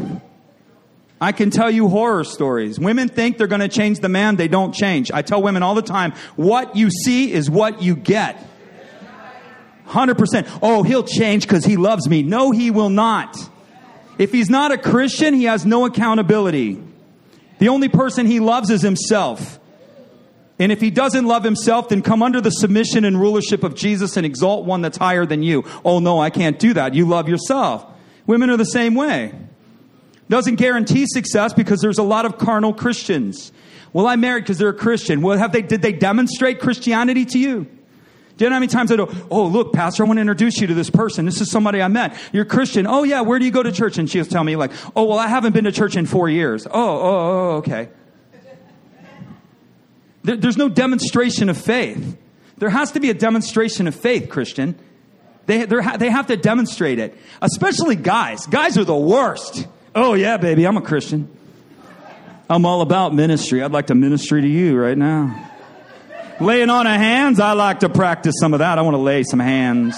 [1.20, 2.80] I can tell you horror stories.
[2.80, 5.12] Women think they're going to change the man, they don't change.
[5.12, 8.49] I tell women all the time, what you see is what you get.
[9.90, 10.58] 100%.
[10.62, 12.22] Oh, he'll change because he loves me.
[12.22, 13.36] No, he will not.
[14.18, 16.82] If he's not a Christian, he has no accountability.
[17.58, 19.58] The only person he loves is himself.
[20.58, 24.16] And if he doesn't love himself, then come under the submission and rulership of Jesus
[24.16, 25.64] and exalt one that's higher than you.
[25.84, 26.94] Oh no, I can't do that.
[26.94, 27.86] You love yourself.
[28.26, 29.32] Women are the same way.
[30.28, 33.52] Doesn't guarantee success because there's a lot of carnal Christians.
[33.92, 35.22] Well, I married because they're a Christian.
[35.22, 37.66] Well, have they, did they demonstrate Christianity to you?
[38.40, 40.62] Do you know how many times I go, oh, look, Pastor, I want to introduce
[40.62, 41.26] you to this person.
[41.26, 42.16] This is somebody I met.
[42.32, 42.86] You're Christian.
[42.86, 43.98] Oh, yeah, where do you go to church?
[43.98, 46.66] And she'll tell me, like, oh, well, I haven't been to church in four years.
[46.66, 47.90] Oh, oh, oh, oh okay.
[50.22, 52.16] There, there's no demonstration of faith.
[52.56, 54.74] There has to be a demonstration of faith, Christian.
[55.44, 58.46] They, they have to demonstrate it, especially guys.
[58.46, 59.68] Guys are the worst.
[59.94, 61.28] Oh, yeah, baby, I'm a Christian.
[62.48, 63.62] I'm all about ministry.
[63.62, 65.48] I'd like to ministry to you right now.
[66.40, 68.78] Laying on of hands, I like to practice some of that.
[68.78, 69.94] I want to lay some hands.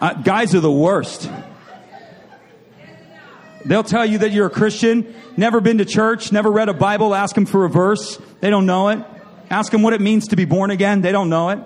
[0.00, 1.30] Uh, guys are the worst.
[3.64, 7.14] They'll tell you that you're a Christian, never been to church, never read a Bible,
[7.14, 8.20] ask them for a verse.
[8.40, 8.98] They don't know it.
[9.48, 11.00] Ask them what it means to be born again.
[11.00, 11.60] They don't know it.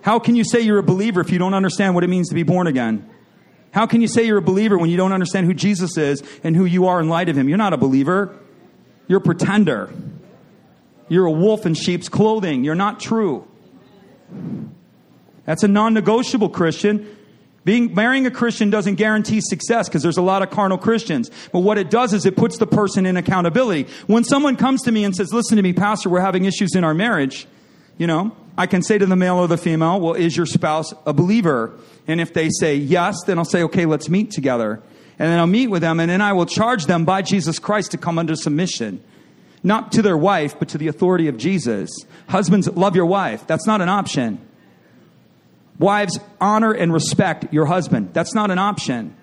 [0.00, 2.34] How can you say you're a believer if you don't understand what it means to
[2.34, 3.08] be born again?
[3.72, 6.56] How can you say you're a believer when you don't understand who Jesus is and
[6.56, 7.48] who you are in light of him?
[7.48, 8.36] You're not a believer.
[9.06, 9.92] You're a pretender.
[11.08, 12.64] You're a wolf in sheep's clothing.
[12.64, 13.46] You're not true.
[15.44, 17.16] That's a non negotiable Christian.
[17.64, 21.30] Being, marrying a Christian doesn't guarantee success because there's a lot of carnal Christians.
[21.52, 23.86] But what it does is it puts the person in accountability.
[24.06, 26.84] When someone comes to me and says, listen to me, pastor, we're having issues in
[26.84, 27.46] our marriage,
[27.98, 30.92] you know, I can say to the male or the female, well, is your spouse
[31.06, 31.72] a believer?
[32.06, 34.82] And if they say yes, then I'll say, okay, let's meet together.
[35.18, 37.90] And then I'll meet with them and then I will charge them by Jesus Christ
[37.92, 39.02] to come under submission.
[39.62, 41.90] Not to their wife, but to the authority of Jesus.
[42.28, 43.46] Husbands, love your wife.
[43.46, 44.40] That's not an option.
[45.78, 48.14] Wives, honor and respect your husband.
[48.14, 49.16] That's not an option.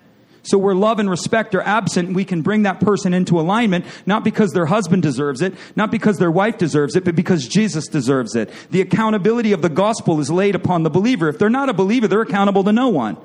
[0.48, 4.24] So where love and respect are absent, we can bring that person into alignment, not
[4.24, 8.34] because their husband deserves it, not because their wife deserves it, but because Jesus deserves
[8.34, 8.50] it.
[8.70, 11.28] The accountability of the gospel is laid upon the believer.
[11.28, 13.16] If they're not a believer, they're accountable to no one.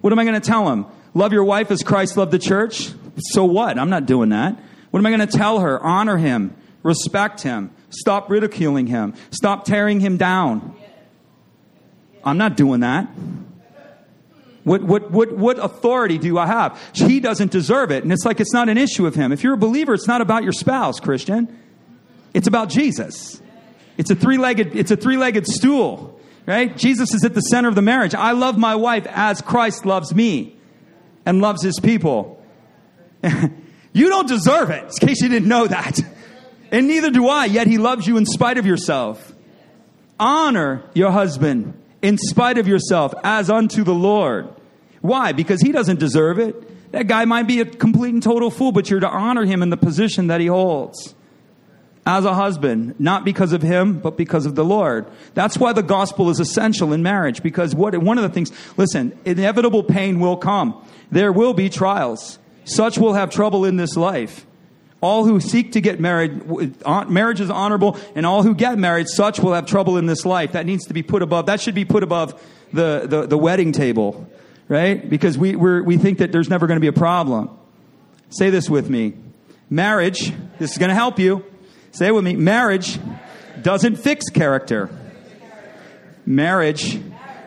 [0.00, 0.86] What am I going to tell them?
[1.12, 2.90] Love your wife as Christ loved the church?
[3.18, 3.78] So what?
[3.78, 4.58] I'm not doing that.
[4.90, 5.82] What am I going to tell her?
[5.82, 10.76] Honor him, respect him, stop ridiculing him, stop tearing him down.
[12.24, 13.08] I'm not doing that.
[14.64, 16.80] What, what, what, what authority do I have?
[16.94, 18.02] He doesn't deserve it.
[18.02, 19.30] And it's like it's not an issue of him.
[19.30, 21.58] If you're a believer, it's not about your spouse, Christian.
[22.32, 23.40] It's about Jesus.
[23.98, 26.74] It's a three-legged, it's a three-legged stool, right?
[26.76, 28.14] Jesus is at the center of the marriage.
[28.14, 30.56] I love my wife as Christ loves me
[31.26, 32.42] and loves his people.
[33.92, 36.00] you don't deserve it, in case you didn't know that.
[36.72, 39.32] And neither do I, yet he loves you in spite of yourself.
[40.18, 44.46] Honor your husband in spite of yourself as unto the Lord.
[45.00, 45.32] Why?
[45.32, 46.92] Because he doesn't deserve it.
[46.92, 49.70] That guy might be a complete and total fool, but you're to honor him in
[49.70, 51.14] the position that he holds
[52.06, 55.06] as a husband, not because of him, but because of the Lord.
[55.32, 59.18] That's why the gospel is essential in marriage, because what, one of the things, listen,
[59.24, 60.86] inevitable pain will come.
[61.10, 62.38] There will be trials.
[62.66, 64.44] Such will have trouble in this life.
[65.04, 66.42] All who seek to get married,
[67.08, 70.52] marriage is honorable, and all who get married, such will have trouble in this life.
[70.52, 73.72] That needs to be put above, that should be put above the, the, the wedding
[73.72, 74.26] table,
[74.66, 75.08] right?
[75.08, 77.50] Because we, we think that there's never going to be a problem.
[78.30, 79.12] Say this with me.
[79.68, 81.44] Marriage, this is going to help you
[81.94, 82.98] Say with me marriage
[83.62, 84.90] doesn't fix character,
[86.26, 87.00] marriage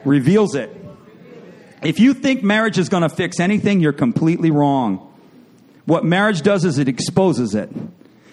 [0.06, 0.74] reveals it.
[1.84, 5.07] If you think marriage is going to fix anything, you're completely wrong.
[5.88, 7.71] What marriage does is it exposes it.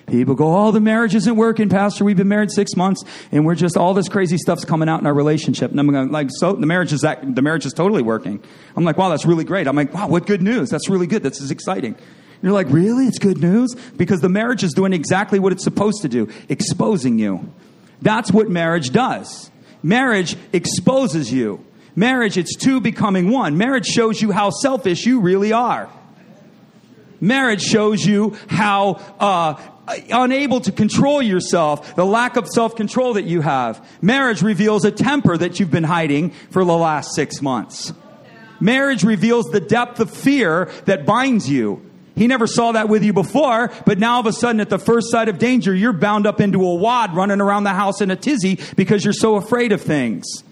[0.06, 2.04] People go, oh, the marriage isn't working, Pastor.
[2.04, 5.06] We've been married six months, and we're just all this crazy stuff's coming out in
[5.06, 5.70] our relationship.
[5.70, 8.42] And I'm going, like, so the marriage is that the marriage is totally working.
[8.76, 9.68] I'm like, wow, that's really great.
[9.68, 10.68] I'm like, wow, what good news?
[10.68, 11.22] That's really good.
[11.22, 11.94] This is exciting.
[12.42, 13.06] You're like, really?
[13.06, 13.74] It's good news?
[13.96, 17.50] Because the marriage is doing exactly what it's supposed to do exposing you.
[18.02, 19.50] That's what marriage does.
[19.82, 21.64] Marriage exposes you.
[21.94, 23.56] Marriage, it's two becoming one.
[23.56, 25.88] Marriage shows you how selfish you really are.
[27.24, 29.54] Marriage shows you how uh,
[30.10, 33.86] unable to control yourself, the lack of self control that you have.
[34.02, 37.92] Marriage reveals a temper that you've been hiding for the last six months.
[38.60, 41.90] Marriage reveals the depth of fear that binds you.
[42.14, 44.78] He never saw that with you before, but now all of a sudden at the
[44.78, 48.10] first sight of danger, you're bound up into a wad running around the house in
[48.10, 50.44] a tizzy because you're so afraid of things.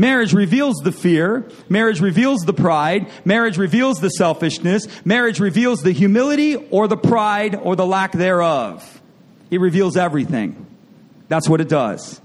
[0.00, 1.46] Marriage reveals the fear.
[1.68, 3.10] Marriage reveals the pride.
[3.26, 4.88] Marriage reveals the selfishness.
[5.04, 9.02] Marriage reveals the humility or the pride or the lack thereof.
[9.50, 10.66] It reveals everything.
[11.28, 12.18] That's what it does.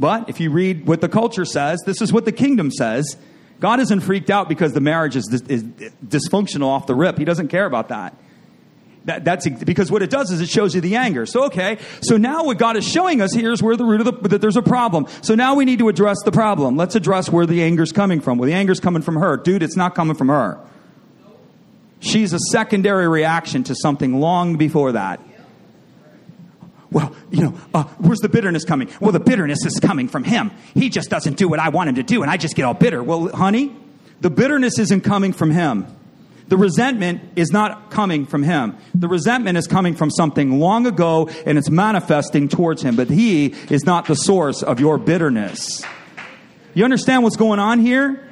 [0.00, 3.18] But if you read what the culture says, this is what the kingdom says.
[3.60, 7.18] God isn't freaked out because the marriage is, is dysfunctional off the rip.
[7.18, 8.16] He doesn't care about that.
[9.04, 9.24] That.
[9.24, 11.26] That's because what it does is it shows you the anger.
[11.26, 14.06] So okay, so now what God is showing us here is where the root of
[14.06, 15.06] the that there's a problem.
[15.22, 16.76] So now we need to address the problem.
[16.76, 18.38] Let's address where the anger's coming from.
[18.38, 19.62] Well, the anger's coming from her, dude.
[19.62, 20.58] It's not coming from her.
[22.00, 25.20] She's a secondary reaction to something long before that
[26.94, 28.88] well, you know, uh, where's the bitterness coming?
[29.00, 30.52] Well, the bitterness is coming from him.
[30.74, 32.72] He just doesn't do what I want him to do, and I just get all
[32.72, 33.02] bitter.
[33.02, 33.74] Well, honey,
[34.20, 35.88] the bitterness isn't coming from him.
[36.48, 38.76] The resentment is not coming from him.
[38.94, 43.46] The resentment is coming from something long ago and it's manifesting towards him, but he
[43.70, 45.82] is not the source of your bitterness.
[46.74, 48.28] You understand what's going on here?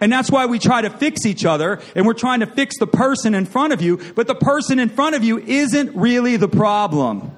[0.00, 2.86] And that's why we try to fix each other and we're trying to fix the
[2.86, 6.48] person in front of you, but the person in front of you isn't really the
[6.48, 7.32] problem.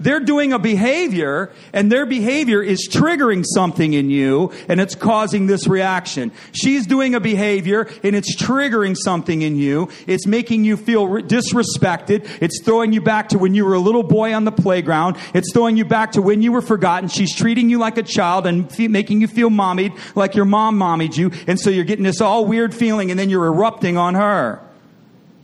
[0.00, 5.46] They're doing a behavior and their behavior is triggering something in you and it's causing
[5.46, 6.32] this reaction.
[6.52, 9.90] She's doing a behavior and it's triggering something in you.
[10.06, 12.26] It's making you feel disrespected.
[12.40, 15.18] It's throwing you back to when you were a little boy on the playground.
[15.34, 17.10] It's throwing you back to when you were forgotten.
[17.10, 21.14] She's treating you like a child and making you feel mommied like your mom mommied
[21.14, 21.30] you.
[21.46, 24.62] And so you're getting this all weird feeling and then you're erupting on her.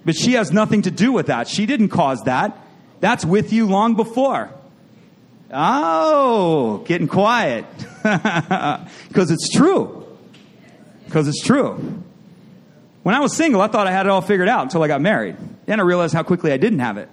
[0.07, 1.47] But she has nothing to do with that.
[1.47, 2.66] She didn't cause that.
[3.01, 4.51] That's with you long before.
[5.53, 7.65] Oh, getting quiet.
[9.09, 10.07] Because it's true.
[11.07, 12.03] Because it's true.
[13.03, 15.01] When I was single, I thought I had it all figured out until I got
[15.01, 15.37] married.
[15.65, 17.09] Then I realized how quickly I didn't have it.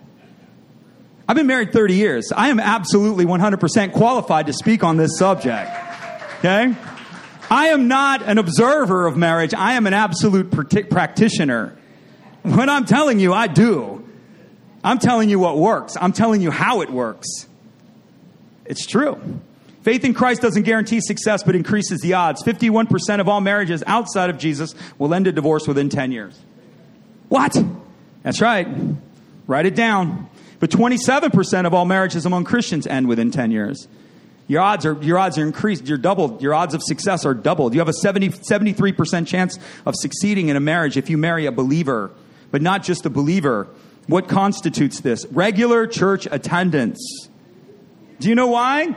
[1.27, 2.31] I've been married 30 years.
[2.35, 5.71] I am absolutely 100% qualified to speak on this subject.
[6.39, 6.75] Okay?
[7.49, 9.53] I am not an observer of marriage.
[9.53, 10.51] I am an absolute
[10.89, 11.75] practitioner.
[12.41, 14.02] When I'm telling you, I do.
[14.83, 15.95] I'm telling you what works.
[15.99, 17.47] I'm telling you how it works.
[18.65, 19.19] It's true.
[19.83, 22.41] Faith in Christ doesn't guarantee success, but increases the odds.
[22.43, 26.39] 51% of all marriages outside of Jesus will end in divorce within 10 years.
[27.27, 27.57] What?
[28.23, 28.67] That's right.
[29.45, 30.29] Write it down.
[30.59, 33.87] But 27% of all marriages among Christians end within 10 years.
[34.47, 35.85] Your odds are, your odds are increased.
[35.87, 36.41] You're doubled.
[36.41, 37.73] Your odds of success are doubled.
[37.73, 41.51] You have a 70, 73% chance of succeeding in a marriage if you marry a
[41.51, 42.11] believer,
[42.51, 43.67] but not just a believer.
[44.07, 45.25] What constitutes this?
[45.27, 47.29] Regular church attendance.
[48.19, 48.95] Do you know why?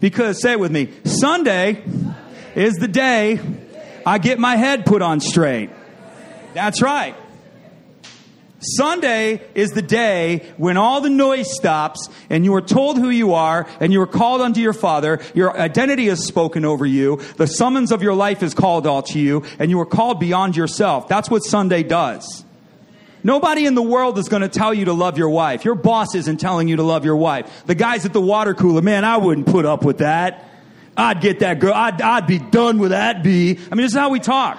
[0.00, 1.82] Because, say it with me, Sunday
[2.54, 3.40] is the day
[4.04, 5.70] I get my head put on straight.
[6.52, 7.16] That's right.
[8.60, 13.34] Sunday is the day when all the noise stops and you are told who you
[13.34, 15.20] are and you are called unto your Father.
[15.34, 17.20] Your identity is spoken over you.
[17.36, 20.56] The summons of your life is called all to you and you are called beyond
[20.56, 21.08] yourself.
[21.08, 22.43] That's what Sunday does.
[23.24, 25.64] Nobody in the world is going to tell you to love your wife.
[25.64, 27.64] Your boss isn't telling you to love your wife.
[27.64, 30.50] The guys at the water cooler, man, I wouldn't put up with that.
[30.94, 31.72] I'd get that girl.
[31.72, 33.58] I'd, I'd be done with that B.
[33.72, 34.58] I mean, this is how we talk.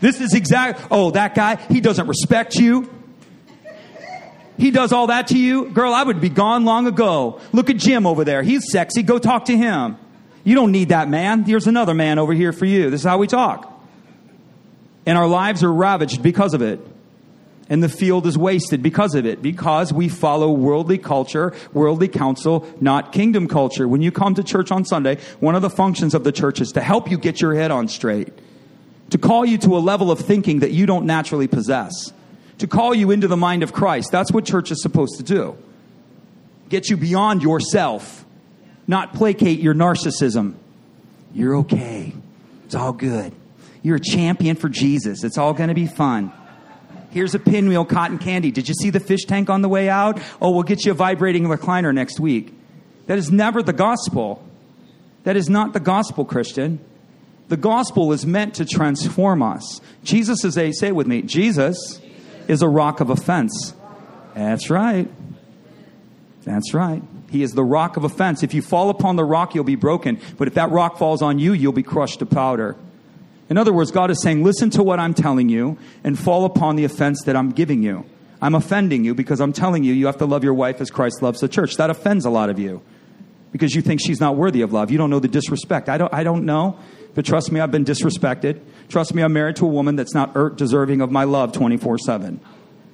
[0.00, 0.88] This is exact.
[0.90, 2.90] Oh, that guy, he doesn't respect you.
[4.58, 5.70] He does all that to you.
[5.70, 7.40] Girl, I would be gone long ago.
[7.52, 8.42] Look at Jim over there.
[8.42, 9.04] He's sexy.
[9.04, 9.96] Go talk to him.
[10.42, 11.44] You don't need that man.
[11.44, 12.90] Here's another man over here for you.
[12.90, 13.68] This is how we talk.
[15.06, 16.80] And our lives are ravaged because of it.
[17.72, 22.68] And the field is wasted because of it, because we follow worldly culture, worldly counsel,
[22.82, 23.88] not kingdom culture.
[23.88, 26.72] When you come to church on Sunday, one of the functions of the church is
[26.72, 28.28] to help you get your head on straight,
[29.08, 32.12] to call you to a level of thinking that you don't naturally possess,
[32.58, 34.12] to call you into the mind of Christ.
[34.12, 35.56] That's what church is supposed to do.
[36.68, 38.26] Get you beyond yourself,
[38.86, 40.56] not placate your narcissism.
[41.32, 42.12] You're okay.
[42.66, 43.32] It's all good.
[43.82, 45.24] You're a champion for Jesus.
[45.24, 46.34] It's all going to be fun.
[47.12, 48.50] Here's a pinwheel cotton candy.
[48.50, 50.18] Did you see the fish tank on the way out?
[50.40, 52.54] Oh, we'll get you a vibrating recliner next week.
[53.06, 54.42] That is never the gospel.
[55.24, 56.80] That is not the gospel, Christian.
[57.48, 59.82] The gospel is meant to transform us.
[60.02, 62.00] Jesus is a, say it with me, Jesus
[62.48, 63.74] is a rock of offense.
[64.34, 65.10] That's right.
[66.44, 67.02] That's right.
[67.30, 68.42] He is the rock of offense.
[68.42, 70.18] If you fall upon the rock, you'll be broken.
[70.38, 72.76] But if that rock falls on you, you'll be crushed to powder.
[73.48, 76.76] In other words, God is saying, listen to what I'm telling you and fall upon
[76.76, 78.04] the offense that I'm giving you.
[78.40, 81.22] I'm offending you because I'm telling you you have to love your wife as Christ
[81.22, 81.76] loves the church.
[81.76, 82.82] That offends a lot of you
[83.52, 84.90] because you think she's not worthy of love.
[84.90, 85.88] You don't know the disrespect.
[85.88, 86.78] I don't, I don't know,
[87.14, 88.60] but trust me, I've been disrespected.
[88.88, 91.98] Trust me, I'm married to a woman that's not er, deserving of my love 24
[91.98, 92.40] 7.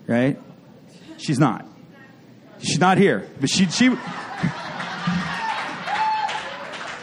[0.07, 0.39] Right?
[1.17, 1.67] She's not.
[2.61, 3.29] She's not here.
[3.41, 3.97] But she, she,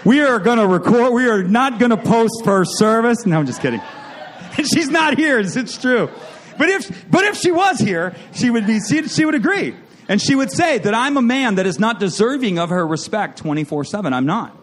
[0.05, 3.25] we are going to record, we are not going to post first service.
[3.25, 3.81] No, I'm just kidding.
[4.57, 5.39] She's not here.
[5.39, 6.09] It's true.
[6.57, 9.75] But if, but if she was here, she would be, she, she would agree.
[10.07, 13.39] And she would say that I'm a man that is not deserving of her respect
[13.39, 14.13] 24 7.
[14.13, 14.55] I'm not.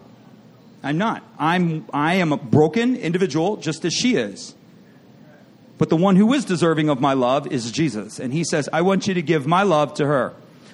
[0.81, 1.23] I'm not.
[1.37, 4.55] I'm, I am a broken individual just as she is.
[5.77, 8.19] But the one who is deserving of my love is Jesus.
[8.19, 10.33] And he says, I want you to give my love to her.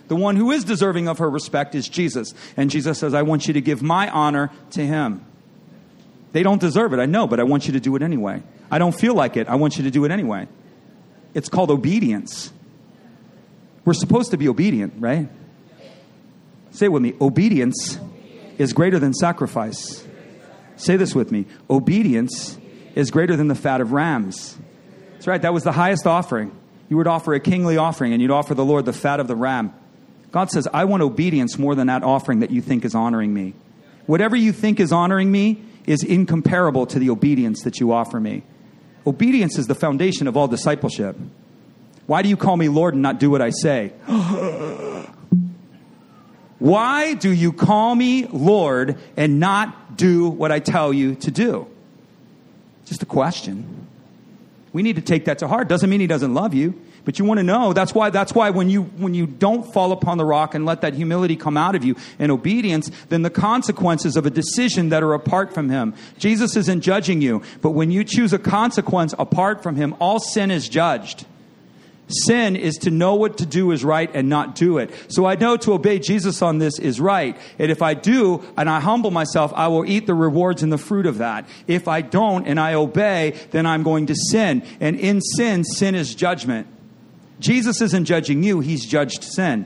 [0.09, 2.33] The one who is deserving of her respect is Jesus.
[2.57, 5.23] And Jesus says, I want you to give my honor to him.
[6.31, 8.43] They don't deserve it, I know, but I want you to do it anyway.
[8.69, 10.47] I don't feel like it, I want you to do it anyway.
[11.33, 12.51] It's called obedience.
[13.85, 15.29] We're supposed to be obedient, right?
[16.71, 17.99] Say it with me obedience
[18.57, 20.05] is greater than sacrifice.
[20.75, 22.57] Say this with me obedience
[22.95, 24.57] is greater than the fat of rams.
[25.13, 26.55] That's right, that was the highest offering.
[26.89, 29.35] You would offer a kingly offering and you'd offer the Lord the fat of the
[29.35, 29.73] ram.
[30.31, 33.53] God says, I want obedience more than that offering that you think is honoring me.
[34.05, 38.43] Whatever you think is honoring me is incomparable to the obedience that you offer me.
[39.07, 41.15] Obedience is the foundation of all discipleship.
[42.05, 43.89] Why do you call me Lord and not do what I say?
[46.59, 51.67] Why do you call me Lord and not do what I tell you to do?
[52.85, 53.87] Just a question.
[54.73, 55.67] We need to take that to heart.
[55.67, 56.79] Doesn't mean he doesn't love you.
[57.05, 59.91] But you want to know that's why that's why when you when you don't fall
[59.91, 63.29] upon the rock and let that humility come out of you in obedience, then the
[63.29, 65.93] consequences of a decision that are apart from him.
[66.17, 70.51] Jesus isn't judging you, but when you choose a consequence apart from him, all sin
[70.51, 71.25] is judged.
[72.09, 74.89] Sin is to know what to do is right and not do it.
[75.09, 77.37] So I know to obey Jesus on this is right.
[77.59, 80.79] And if I do and I humble myself, I will eat the rewards and the
[80.79, 81.47] fruit of that.
[81.67, 84.63] If I don't and I obey, then I'm going to sin.
[84.79, 86.67] And in sin, sin is judgment.
[87.39, 89.65] Jesus isn't judging you, he's judged sin.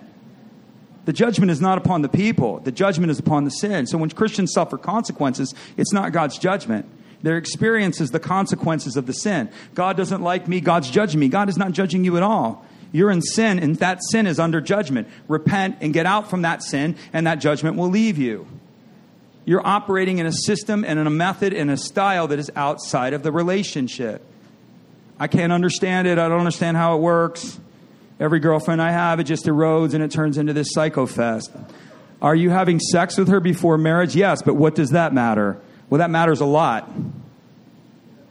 [1.05, 3.88] The judgment is not upon the people, the judgment is upon the sin.
[3.88, 6.86] So when Christians suffer consequences, it's not God's judgment.
[7.24, 9.49] Their experience is the consequences of the sin.
[9.74, 11.30] God doesn't like me, God's judging me.
[11.30, 12.65] God is not judging you at all.
[12.91, 15.07] You're in sin, and that sin is under judgment.
[15.28, 18.45] Repent and get out from that sin, and that judgment will leave you.
[19.45, 23.13] You're operating in a system and in a method and a style that is outside
[23.13, 24.21] of the relationship.
[25.24, 26.19] I can't understand it.
[26.19, 27.57] I don't understand how it works.
[28.19, 31.49] Every girlfriend I have, it just erodes and it turns into this psycho fest.
[32.21, 34.17] Are you having sex with her before marriage?
[34.17, 35.57] Yes, but what does that matter?
[35.89, 36.91] Well, that matters a lot.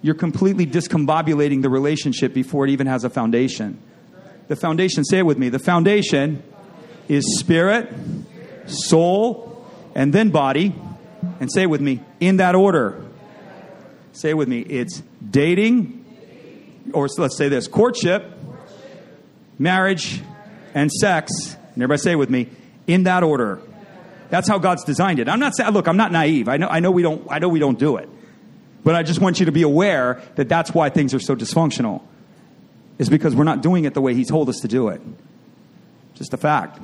[0.02, 3.80] You're completely discombobulating the relationship before it even has a foundation.
[4.48, 6.42] The foundation, say it with me, the foundation
[7.08, 7.90] is spirit,
[8.66, 10.74] soul, and then body.
[11.40, 13.02] And say it with me, in that order.
[14.12, 16.01] Say it with me, it's dating,
[16.92, 18.24] or let's say this courtship,
[19.58, 20.22] marriage,
[20.74, 21.30] and sex.
[21.74, 22.48] And everybody say with me,
[22.86, 23.60] in that order.
[24.30, 25.28] That's how God's designed it.
[25.28, 26.48] I'm not saying, look, I'm not naive.
[26.48, 28.08] I know, I know we don't, I know we don't do it.
[28.84, 32.02] But I just want you to be aware that that's why things are so dysfunctional.
[32.98, 35.00] Is because we're not doing it the way He told us to do it.
[36.14, 36.78] Just a fact.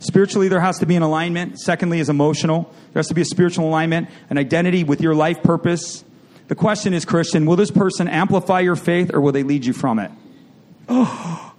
[0.00, 1.58] Spiritually, there has to be an alignment.
[1.58, 2.72] Secondly, is emotional.
[2.92, 6.04] There has to be a spiritual alignment, an identity with your life purpose.
[6.48, 9.72] The question is, Christian, will this person amplify your faith or will they lead you
[9.72, 10.10] from it?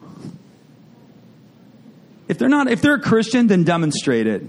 [2.28, 4.42] If they're not, if they're a Christian, then demonstrate it.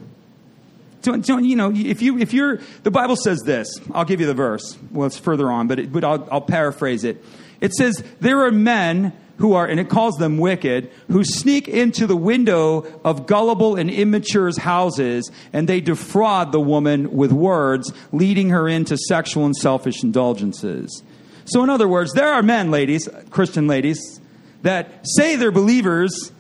[1.02, 4.26] Don't, don't, you know, if you if you're the Bible says this, I'll give you
[4.26, 4.76] the verse.
[4.90, 7.22] Well, it's further on, but it, but I'll, I'll paraphrase it.
[7.60, 12.06] It says there are men who are, and it calls them wicked, who sneak into
[12.06, 18.50] the window of gullible and immature's houses, and they defraud the woman with words, leading
[18.50, 21.02] her into sexual and selfish indulgences.
[21.44, 24.20] So, in other words, there are men, ladies, Christian ladies,
[24.62, 26.32] that say they're believers,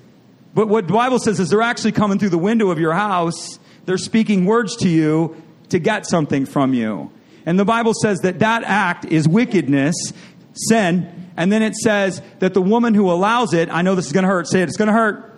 [0.54, 3.58] but what the Bible says is they're actually coming through the window of your house.
[3.84, 7.10] They're speaking words to you to get something from you.
[7.44, 9.94] And the Bible says that that act is wickedness,
[10.68, 14.12] sin, and then it says that the woman who allows it, I know this is
[14.12, 14.48] going to hurt.
[14.48, 15.32] Say it, it's going to hurt,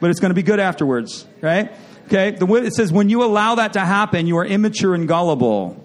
[0.00, 1.70] but it's going to be good afterwards, right?
[2.06, 2.30] Okay?
[2.30, 5.84] The, it says when you allow that to happen, you are immature and gullible.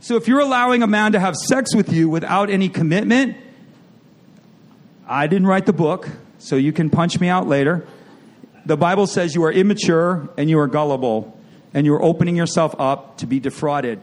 [0.00, 3.36] So if you're allowing a man to have sex with you without any commitment,
[5.06, 6.08] I didn't write the book,
[6.38, 7.86] so you can punch me out later.
[8.64, 11.38] The Bible says you are immature and you are gullible,
[11.74, 14.00] and you are opening yourself up to be defrauded.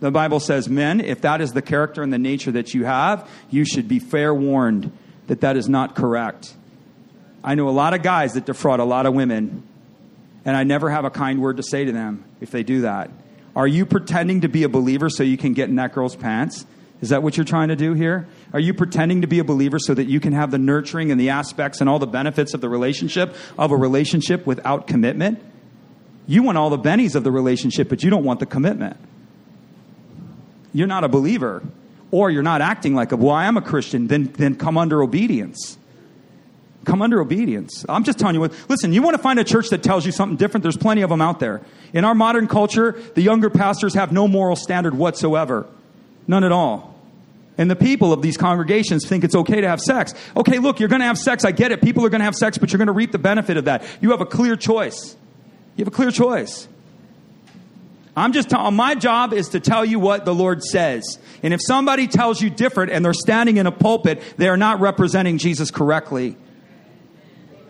[0.00, 3.28] The Bible says, men, if that is the character and the nature that you have,
[3.50, 4.92] you should be fair warned
[5.26, 6.54] that that is not correct.
[7.42, 9.62] I know a lot of guys that defraud a lot of women,
[10.44, 13.10] and I never have a kind word to say to them if they do that.
[13.54, 16.66] Are you pretending to be a believer so you can get in that girl's pants?
[17.00, 18.26] Is that what you're trying to do here?
[18.52, 21.18] Are you pretending to be a believer so that you can have the nurturing and
[21.18, 25.42] the aspects and all the benefits of the relationship, of a relationship without commitment?
[26.26, 28.98] You want all the bennies of the relationship, but you don't want the commitment
[30.76, 31.62] you're not a believer
[32.10, 35.02] or you're not acting like a well i am a christian then, then come under
[35.02, 35.78] obedience.
[36.84, 37.84] Come under obedience.
[37.88, 40.12] I'm just telling you what listen you want to find a church that tells you
[40.12, 40.62] something different?
[40.62, 41.60] There's plenty of them out there.
[41.92, 45.66] In our modern culture the younger pastors have no moral standard whatsoever.
[46.28, 46.94] None at all.
[47.58, 50.14] And the people of these congregations think it's okay to have sex.
[50.36, 51.82] Okay look you're going to have sex i get it.
[51.82, 53.84] People are going to have sex but you're going to reap the benefit of that.
[54.00, 55.16] You have a clear choice.
[55.74, 56.68] You have a clear choice
[58.16, 61.18] I'm just my job is to tell you what the Lord says.
[61.42, 64.80] And if somebody tells you different and they're standing in a pulpit, they are not
[64.80, 66.36] representing Jesus correctly.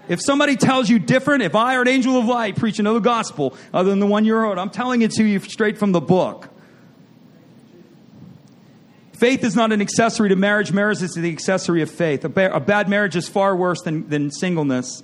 [0.08, 3.56] If somebody tells you different, if I or an angel of light preach another gospel
[3.74, 6.48] other than the one you heard, I'm telling it to you straight from the book.
[9.14, 10.72] Faith is not an accessory to marriage.
[10.72, 12.24] Marriage is the accessory of faith.
[12.24, 15.02] A, ba- a bad marriage is far worse than, than singleness.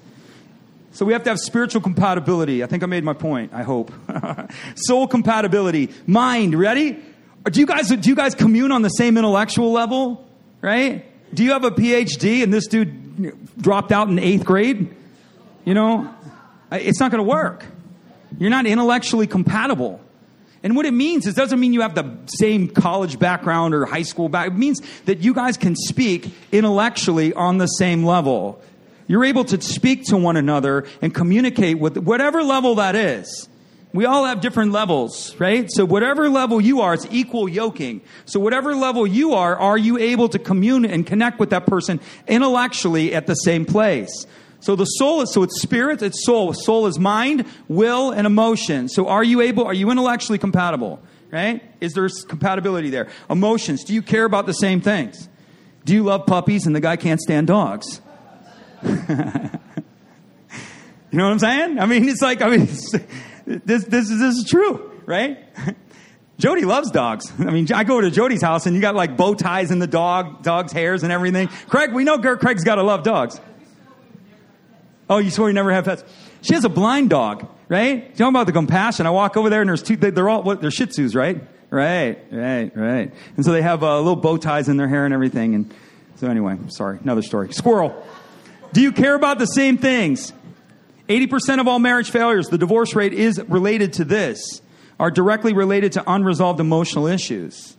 [0.92, 2.62] So we have to have spiritual compatibility.
[2.62, 3.92] I think I made my point, I hope.
[4.74, 5.90] Soul compatibility.
[6.06, 7.02] Mind, ready?
[7.50, 10.28] Do you guys do you guys commune on the same intellectual level?
[10.60, 11.04] Right?
[11.34, 14.94] Do you have a PhD and this dude dropped out in 8th grade?
[15.64, 16.14] You know,
[16.70, 17.64] it's not going to work.
[18.38, 20.00] You're not intellectually compatible.
[20.62, 24.02] And what it means is doesn't mean you have the same college background or high
[24.02, 24.58] school background.
[24.58, 28.62] It means that you guys can speak intellectually on the same level.
[29.06, 33.48] You're able to speak to one another and communicate with whatever level that is.
[33.94, 35.70] We all have different levels, right?
[35.70, 38.00] So whatever level you are, it's equal yoking.
[38.24, 42.00] So whatever level you are, are you able to commune and connect with that person
[42.26, 44.26] intellectually at the same place?
[44.60, 46.54] So the soul is, so it's spirit, it's soul.
[46.54, 48.88] Soul is mind, will, and emotion.
[48.88, 51.02] So are you able, are you intellectually compatible?
[51.30, 51.62] Right?
[51.80, 53.08] Is there compatibility there?
[53.28, 53.84] Emotions.
[53.84, 55.28] Do you care about the same things?
[55.84, 58.00] Do you love puppies and the guy can't stand dogs?
[58.84, 58.90] you
[61.12, 61.78] know what I'm saying?
[61.78, 62.66] I mean, it's like, I mean,
[63.46, 65.38] this, this, is, this is true, right?
[66.38, 67.32] Jody loves dogs.
[67.38, 69.86] I mean, I go to Jody's house and you got like bow ties in the
[69.86, 71.48] dog, dog's hairs and everything.
[71.68, 73.40] Craig, we know Craig's got to love dogs.
[75.08, 76.02] Oh, you swore you never have pets.
[76.40, 78.10] She has a blind dog, right?
[78.16, 79.06] Talking about the compassion.
[79.06, 81.40] I walk over there and there's two, they're all, what, they're Shih Tzus, right?
[81.70, 83.14] Right, right, right.
[83.36, 85.54] And so they have uh, little bow ties in their hair and everything.
[85.54, 85.74] And
[86.16, 87.52] so anyway, sorry, another story.
[87.52, 88.04] Squirrel.
[88.72, 90.32] Do you care about the same things?
[91.08, 94.62] 80% of all marriage failures, the divorce rate is related to this,
[94.98, 97.76] are directly related to unresolved emotional issues.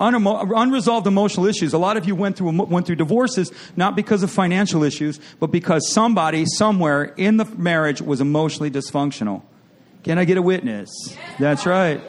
[0.00, 1.72] unresolved emotional issues.
[1.72, 5.50] A lot of you went through, went through divorces not because of financial issues, but
[5.52, 9.42] because somebody somewhere in the marriage was emotionally dysfunctional.
[10.02, 10.88] Can I get a witness?
[11.38, 12.00] That's right.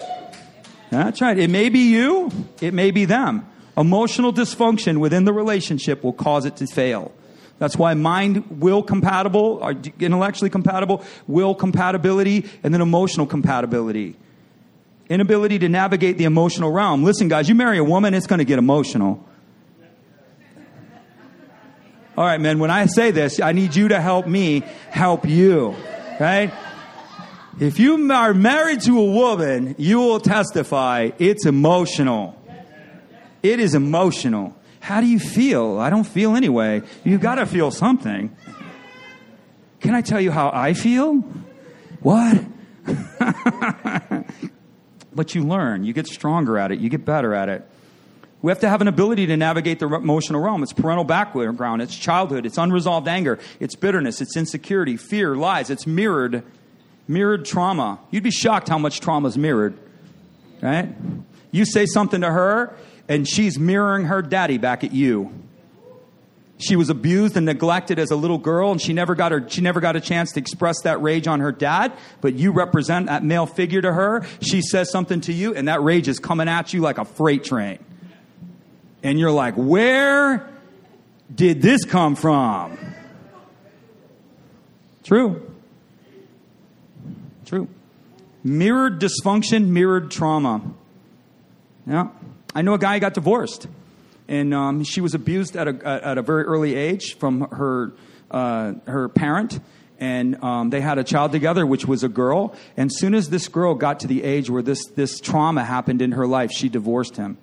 [0.89, 1.37] That's right.
[1.37, 2.31] It may be you,
[2.61, 3.47] it may be them.
[3.77, 7.11] Emotional dysfunction within the relationship will cause it to fail.
[7.59, 14.15] That's why mind, will compatible, or intellectually compatible, will compatibility, and then emotional compatibility.
[15.09, 17.03] Inability to navigate the emotional realm.
[17.03, 19.25] Listen, guys, you marry a woman, it's going to get emotional.
[22.17, 25.75] All right, man, when I say this, I need you to help me help you,
[26.19, 26.51] right?
[27.59, 32.35] If you are married to a woman, you will testify it's emotional.
[33.41, 34.55] It is emotional.
[34.79, 35.77] How do you feel?
[35.79, 36.81] I don't feel anyway.
[37.03, 38.35] You've got to feel something.
[39.79, 41.15] Can I tell you how I feel?
[42.01, 42.43] What?
[45.13, 47.67] but you learn, you get stronger at it, you get better at it.
[48.41, 50.63] We have to have an ability to navigate the emotional realm.
[50.63, 55.85] It's parental background, it's childhood, it's unresolved anger, it's bitterness, it's insecurity, fear, lies, it's
[55.85, 56.43] mirrored,
[57.07, 57.99] mirrored trauma.
[58.11, 59.77] You'd be shocked how much trauma is mirrored,
[60.61, 60.95] right?
[61.51, 62.75] You say something to her,
[63.09, 65.33] and she's mirroring her daddy back at you.
[66.57, 69.59] She was abused and neglected as a little girl, and she never got her, she
[69.59, 71.91] never got a chance to express that rage on her dad.
[72.21, 74.25] But you represent that male figure to her.
[74.41, 77.43] She says something to you, and that rage is coming at you like a freight
[77.43, 77.79] train
[79.03, 80.49] and you're like, where
[81.33, 82.77] did this come from?
[85.03, 85.55] True.
[87.45, 87.67] True.
[88.43, 90.61] Mirrored dysfunction, mirrored trauma.
[91.87, 92.09] Yeah.
[92.53, 93.67] I know a guy got divorced,
[94.27, 97.93] and um, she was abused at a, at a very early age from her,
[98.31, 99.59] uh, her parent.
[100.01, 102.55] And um, they had a child together, which was a girl.
[102.77, 106.13] And soon as this girl got to the age where this, this trauma happened in
[106.13, 107.37] her life, she divorced him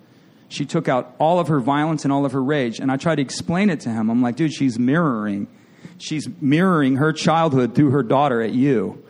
[0.49, 2.79] she took out all of her violence and all of her rage.
[2.79, 4.09] And I tried to explain it to him.
[4.09, 5.47] I'm like, dude, she's mirroring.
[5.97, 9.03] She's mirroring her childhood through her daughter at you.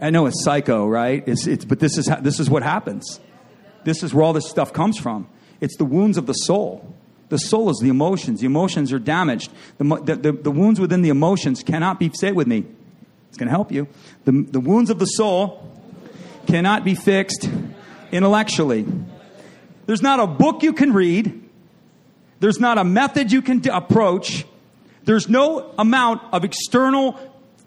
[0.00, 1.22] I know it's psycho, right?
[1.26, 3.20] It's, it's, but this is, this is what happens.
[3.84, 5.28] This is where all this stuff comes from.
[5.60, 6.94] It's the wounds of the soul.
[7.28, 8.40] The soul is the emotions.
[8.40, 9.50] The emotions are damaged.
[9.78, 12.66] The, the, the, the wounds within the emotions cannot be, say it with me,
[13.28, 13.88] it's going to help you.
[14.24, 15.66] The, the wounds of the soul
[16.46, 17.48] cannot be fixed
[18.10, 18.86] intellectually.
[19.86, 21.48] There's not a book you can read.
[22.40, 24.44] There's not a method you can d- approach.
[25.04, 27.18] There's no amount of external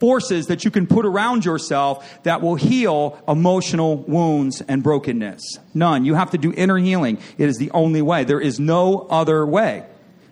[0.06, 5.42] forces that you can put around yourself that will heal emotional wounds and brokenness.
[5.74, 6.06] None.
[6.06, 7.18] You have to do inner healing.
[7.40, 8.24] It is the only way.
[8.24, 9.84] There is no other way.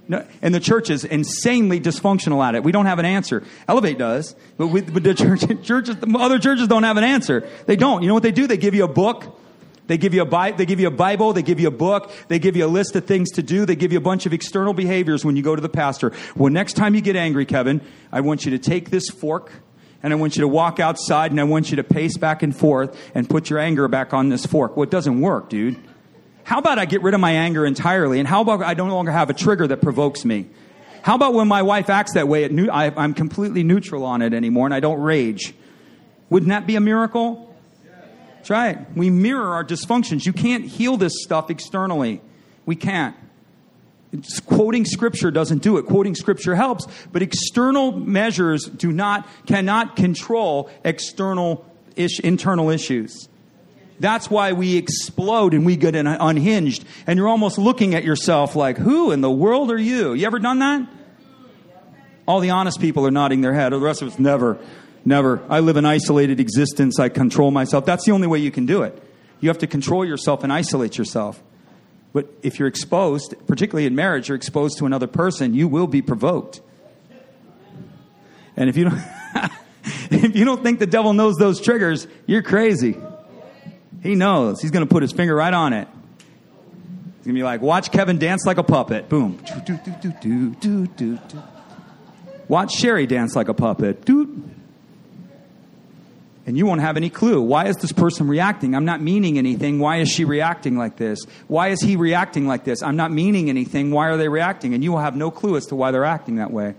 [0.08, 2.64] No, and the church is insanely dysfunctional at it.
[2.64, 3.42] We don't have an answer.
[3.68, 7.50] Elevate does, but, we, but the church, churches, the other churches don't have an answer.
[7.66, 8.04] They don't.
[8.04, 8.46] You know what they do?
[8.46, 9.40] They give you a book
[9.88, 12.12] they give, you a Bi- they give you a Bible, they give you a book,
[12.30, 14.34] they give you a list of things to do, they give you a bunch of
[14.34, 16.14] external behaviors when you go to the pastor.
[16.36, 17.82] Well, next time you get angry, Kevin,
[18.12, 19.52] I want you to take this fork
[20.02, 22.56] and I want you to walk outside and I want you to pace back and
[22.56, 24.78] forth and put your anger back on this fork.
[24.78, 25.78] Well, it doesn't work, dude.
[26.44, 28.20] How about I get rid of my anger entirely?
[28.20, 30.50] And how about I no longer have a trigger that provokes me?
[31.02, 34.66] How about when my wife acts that way, I, I'm completely neutral on it anymore
[34.66, 35.54] and I don't rage?
[36.30, 37.53] Wouldn't that be a miracle?
[38.44, 38.94] That's right.
[38.94, 40.26] We mirror our dysfunctions.
[40.26, 42.20] You can't heal this stuff externally.
[42.66, 43.16] We can't.
[44.12, 45.86] It's, quoting scripture doesn't do it.
[45.86, 51.66] Quoting scripture helps, but external measures do not, cannot control external
[51.96, 53.30] ish, internal issues.
[54.02, 56.84] That's why we explode and we get unhinged.
[57.08, 60.12] And you're almost looking at yourself like, who in the world are you?
[60.12, 60.86] You ever done that?
[62.28, 63.72] All the honest people are nodding their head.
[63.72, 64.60] The rest of us never.
[65.06, 65.42] Never.
[65.50, 67.00] I live an isolated existence.
[67.00, 67.86] I control myself.
[67.86, 69.02] That's the only way you can do it.
[69.40, 71.44] You have to control yourself and isolate yourself.
[72.14, 76.02] But if you're exposed, particularly in marriage, you're exposed to another person, you will be
[76.02, 76.62] provoked.
[78.56, 79.02] And if you don't,
[80.12, 82.96] if you don't think the devil knows those triggers, you're crazy.
[84.04, 84.62] He knows.
[84.62, 85.88] He's going to put his finger right on it.
[87.18, 89.10] He's going to be like, watch Kevin dance like a puppet.
[89.10, 89.40] Boom.
[92.48, 94.06] Watch Sherry dance like a puppet.
[94.06, 94.53] Doot
[96.46, 97.42] and you won't have any clue.
[97.42, 98.76] Why is this person reacting?
[98.76, 99.80] I'm not meaning anything.
[99.80, 101.20] Why is she reacting like this?
[101.48, 102.84] Why is he reacting like this?
[102.84, 103.92] I'm not meaning anything.
[103.92, 104.74] Why are they reacting?
[104.74, 106.76] And you will have no clue as to why they're acting that way.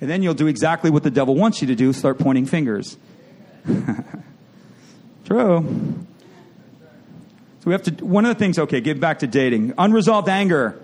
[0.00, 2.96] And then you'll do exactly what the devil wants you to do start pointing fingers.
[5.26, 6.04] True.
[7.60, 9.74] So we have to, one of the things, okay, get back to dating.
[9.78, 10.80] Unresolved anger.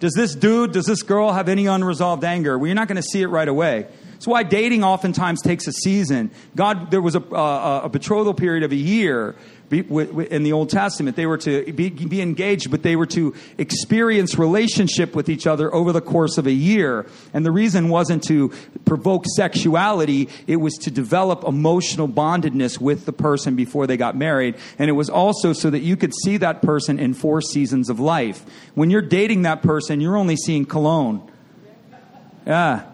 [0.00, 2.58] Does this dude, does this girl have any unresolved anger?
[2.58, 3.86] Well, you're not going to see it right away.
[4.14, 6.30] That's why dating oftentimes takes a season.
[6.56, 9.36] God, there was a, a, a betrothal period of a year
[9.70, 11.16] in the Old Testament.
[11.16, 15.74] They were to be, be, engaged, but they were to experience relationship with each other
[15.74, 17.06] over the course of a year.
[17.32, 18.52] And the reason wasn't to
[18.84, 24.56] provoke sexuality, it was to develop emotional bondedness with the person before they got married.
[24.78, 27.98] And it was also so that you could see that person in four seasons of
[27.98, 28.44] life.
[28.74, 31.30] When you're dating that person, you're only seeing cologne.
[32.46, 32.84] Yeah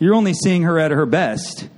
[0.00, 1.68] you're only seeing her at her best,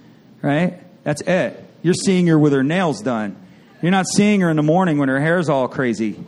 [0.41, 0.81] right?
[1.05, 1.63] That's it.
[1.83, 3.37] You're seeing her with her nails done.
[3.83, 6.25] You're not seeing her in the morning when her hair's all crazy,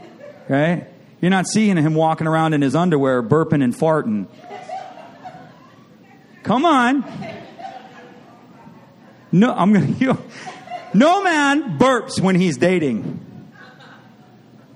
[0.48, 0.86] right?
[1.20, 4.26] You're not seeing him walking around in his underwear, burping and farting.
[6.42, 7.04] Come on.
[9.32, 9.86] No, I'm gonna.
[9.98, 10.18] You,
[10.92, 13.20] No man burps when he's dating.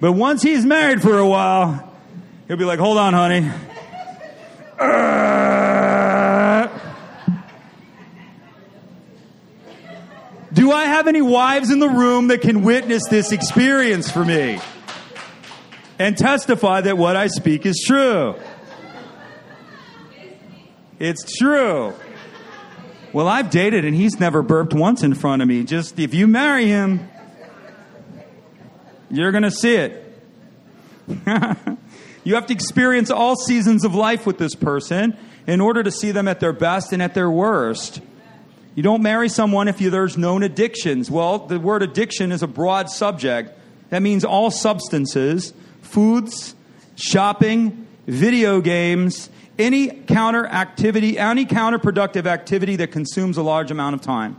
[0.00, 1.92] But once he's married for a while,
[2.46, 3.50] he'll be like, hold on, honey.
[10.58, 14.58] Do I have any wives in the room that can witness this experience for me
[16.00, 18.34] and testify that what I speak is true?
[20.98, 21.94] It's true.
[23.12, 25.62] Well, I've dated and he's never burped once in front of me.
[25.62, 27.08] Just if you marry him,
[29.12, 30.20] you're going to see it.
[32.24, 36.10] you have to experience all seasons of life with this person in order to see
[36.10, 38.00] them at their best and at their worst.
[38.78, 41.10] You don't marry someone if you, there's known addictions.
[41.10, 43.58] Well, the word addiction is a broad subject.
[43.90, 45.52] That means all substances,
[45.82, 46.54] foods,
[46.94, 54.00] shopping, video games, any counter activity, any counterproductive activity that consumes a large amount of
[54.00, 54.38] time.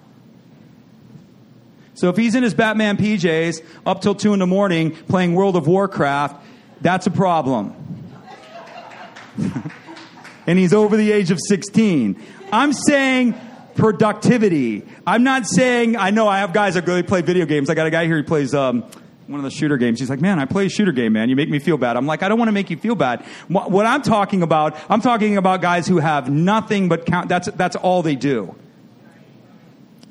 [1.96, 5.58] So if he's in his Batman PJs up till 2 in the morning playing World
[5.58, 6.42] of Warcraft,
[6.80, 7.76] that's a problem.
[10.48, 12.24] and he's over the age of 16.
[12.54, 13.36] I'm saying
[13.80, 14.86] productivity.
[15.08, 17.70] I'm not saying, I know I have guys that really play video games.
[17.70, 18.84] I got a guy here who plays um,
[19.26, 20.00] one of the shooter games.
[20.00, 21.30] He's like, man, I play a shooter game, man.
[21.30, 21.96] You make me feel bad.
[21.96, 23.26] I'm like, I don't want to make you feel bad.
[23.48, 27.30] What I'm talking about, I'm talking about guys who have nothing but count.
[27.30, 28.54] That's, that's all they do.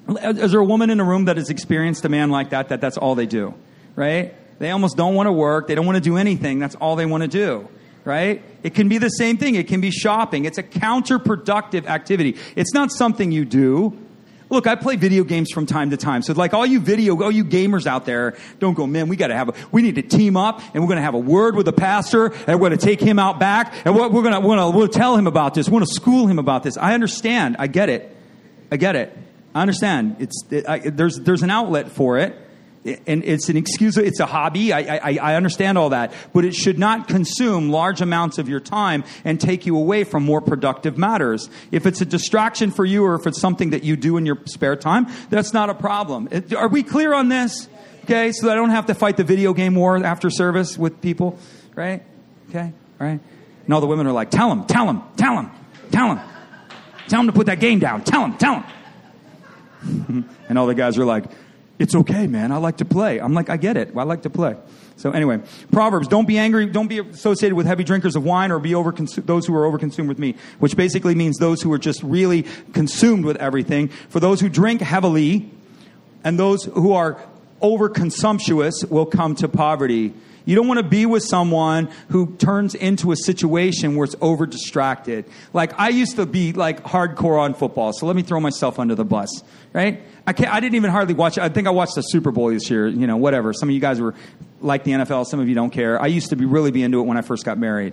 [0.08, 2.80] Is there a woman in the room that has experienced a man like that, that
[2.80, 3.52] that's all they do,
[3.94, 4.34] right?
[4.58, 5.68] They almost don't want to work.
[5.68, 6.58] They don't want to do anything.
[6.58, 7.68] That's all they want to do,
[8.08, 8.42] right?
[8.64, 9.54] It can be the same thing.
[9.54, 10.46] It can be shopping.
[10.46, 12.36] It's a counterproductive activity.
[12.56, 13.96] It's not something you do.
[14.50, 16.22] Look, I play video games from time to time.
[16.22, 19.36] So like all you video, all you gamers out there, don't go, man, we gotta
[19.36, 21.72] have a, we need to team up and we're gonna have a word with the
[21.72, 25.16] pastor and we're gonna take him out back and we're gonna, we're gonna, we'll tell
[25.16, 25.68] him about this.
[25.68, 26.78] We're gonna school him about this.
[26.78, 27.56] I understand.
[27.58, 28.16] I get it.
[28.72, 29.16] I get it.
[29.54, 30.16] I understand.
[30.18, 32.34] It's it, I, there's there's an outlet for it,
[32.84, 33.96] and it's an excuse.
[33.96, 34.72] It's a hobby.
[34.72, 38.60] I, I I understand all that, but it should not consume large amounts of your
[38.60, 41.50] time and take you away from more productive matters.
[41.72, 44.38] If it's a distraction for you, or if it's something that you do in your
[44.46, 46.28] spare time, that's not a problem.
[46.56, 47.68] Are we clear on this?
[48.04, 51.38] Okay, so I don't have to fight the video game war after service with people,
[51.74, 52.02] right?
[52.48, 53.20] Okay, all right.
[53.64, 55.50] And all the women are like, "Tell him, tell him, tell him,
[55.90, 56.20] tell him,
[57.08, 58.02] tell him to put that game down.
[58.04, 58.64] Tell him, tell him."
[60.48, 61.24] and all the guys are like,
[61.78, 62.50] it's okay, man.
[62.52, 63.18] I like to play.
[63.18, 63.92] I'm like, I get it.
[63.96, 64.56] I like to play.
[64.96, 68.58] So anyway, Proverbs, don't be angry, don't be associated with heavy drinkers of wine or
[68.58, 72.02] be over those who are overconsumed with meat, which basically means those who are just
[72.02, 73.88] really consumed with everything.
[74.08, 75.48] For those who drink heavily
[76.24, 77.22] and those who are
[77.62, 80.14] overconsumptuous will come to poverty.
[80.48, 84.46] You don't want to be with someone who turns into a situation where it's over
[84.46, 85.26] distracted.
[85.52, 88.94] Like I used to be like hardcore on football, so let me throw myself under
[88.94, 89.28] the bus,
[89.74, 90.00] right?
[90.26, 91.36] I can't, I didn't even hardly watch.
[91.36, 92.88] I think I watched the Super Bowl this year.
[92.88, 93.52] You know, whatever.
[93.52, 94.14] Some of you guys were
[94.62, 95.26] like the NFL.
[95.26, 96.00] Some of you don't care.
[96.00, 97.92] I used to be really be into it when I first got married,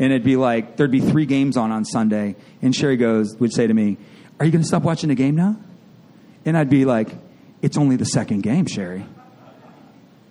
[0.00, 3.52] and it'd be like there'd be three games on on Sunday, and Sherry goes would
[3.52, 3.96] say to me,
[4.40, 5.54] "Are you going to stop watching the game now?"
[6.44, 7.10] And I'd be like,
[7.60, 9.06] "It's only the second game, Sherry."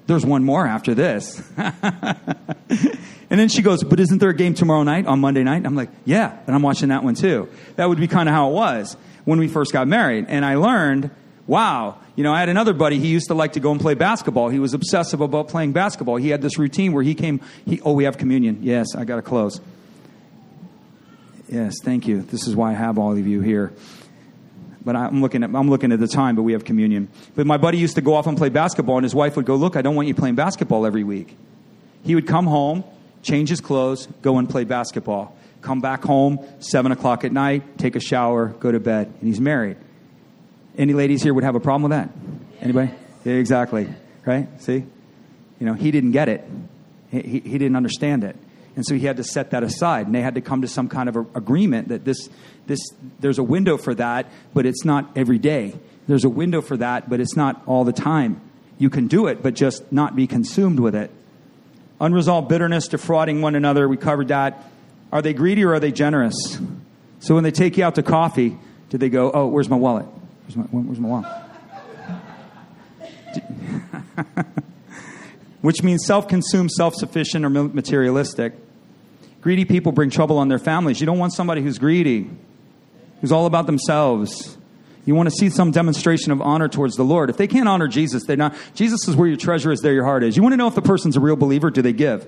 [0.08, 1.42] There's one more after this.
[1.58, 2.96] and
[3.30, 5.66] then she goes, But isn't there a game tomorrow night on Monday night?
[5.66, 7.50] I'm like, Yeah, and I'm watching that one too.
[7.76, 10.26] That would be kind of how it was when we first got married.
[10.28, 11.12] And I learned,
[11.48, 13.94] wow, you know, I had another buddy, he used to like to go and play
[13.94, 14.50] basketball.
[14.50, 16.18] He was obsessive about playing basketball.
[16.18, 18.60] He had this routine where he came, he, oh, we have communion.
[18.62, 19.62] Yes, I got to close.
[21.48, 22.22] Yes, thank you.
[22.22, 23.74] This is why I have all of you here
[24.84, 27.08] but I'm looking at I'm looking at the time, but we have communion.
[27.36, 29.56] But my buddy used to go off and play basketball, and his wife would go,
[29.56, 31.36] "Look, I don't want you playing basketball every week."
[32.04, 32.84] He would come home,
[33.22, 35.36] change his clothes, go and play basketball.
[35.62, 39.40] Come back home seven o'clock at night, take a shower, go to bed, and he's
[39.40, 39.78] married.
[40.78, 42.10] Any ladies here would have a problem with that?
[42.62, 42.92] Anybody?
[43.24, 43.88] Yeah, exactly.
[44.26, 44.48] Right?
[44.62, 44.84] See,
[45.60, 46.48] you know, he didn't get it.
[47.12, 48.36] He, he, he didn't understand it.
[48.76, 50.88] And so he had to set that aside, and they had to come to some
[50.88, 52.30] kind of agreement that this,
[52.68, 52.80] this,
[53.20, 55.74] there's a window for that, but it's not every day.
[56.08, 58.40] There's a window for that, but it's not all the time.
[58.78, 61.12] You can do it, but just not be consumed with it.
[62.00, 64.64] Unresolved bitterness, defrauding one another, we covered that.
[65.12, 66.60] Are they greedy or are they generous?
[67.20, 68.58] So when they take you out to coffee,
[68.90, 70.06] do they go, oh, where's my wallet?
[70.46, 71.28] Where's my, where's my wallet?
[75.62, 78.54] which means self consumed, self sufficient, or materialistic.
[79.42, 81.00] Greedy people bring trouble on their families.
[81.00, 82.30] You don't want somebody who's greedy,
[83.22, 84.58] who's all about themselves.
[85.04, 87.32] You want to see some demonstration of honor towards the Lord.
[87.32, 88.56] If they can't honor Jesus, they're not.
[88.76, 90.38] Jesus is where your treasure is, there your heart is.
[90.38, 91.72] You want to know if the person's a real believer?
[91.72, 92.28] Do they give?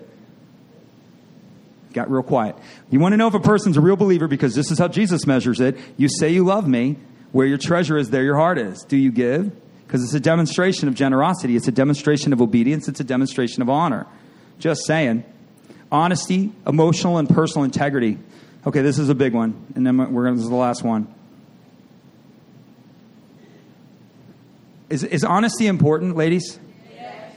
[1.93, 2.55] Got real quiet.
[2.89, 5.27] You want to know if a person's a real believer because this is how Jesus
[5.27, 5.77] measures it.
[5.97, 6.97] You say you love me.
[7.31, 8.83] Where your treasure is, there your heart is.
[8.83, 9.51] Do you give?
[9.93, 13.69] Because it's a demonstration of generosity, it's a demonstration of obedience, it's a demonstration of
[13.69, 14.07] honor.
[14.57, 15.23] Just saying.
[15.91, 18.17] Honesty, emotional, and personal integrity.
[18.65, 20.33] Okay, this is a big one, and then we're going.
[20.33, 21.13] to, This is the last one.
[24.89, 26.57] Is, is honesty important, ladies?
[26.91, 27.35] Yes.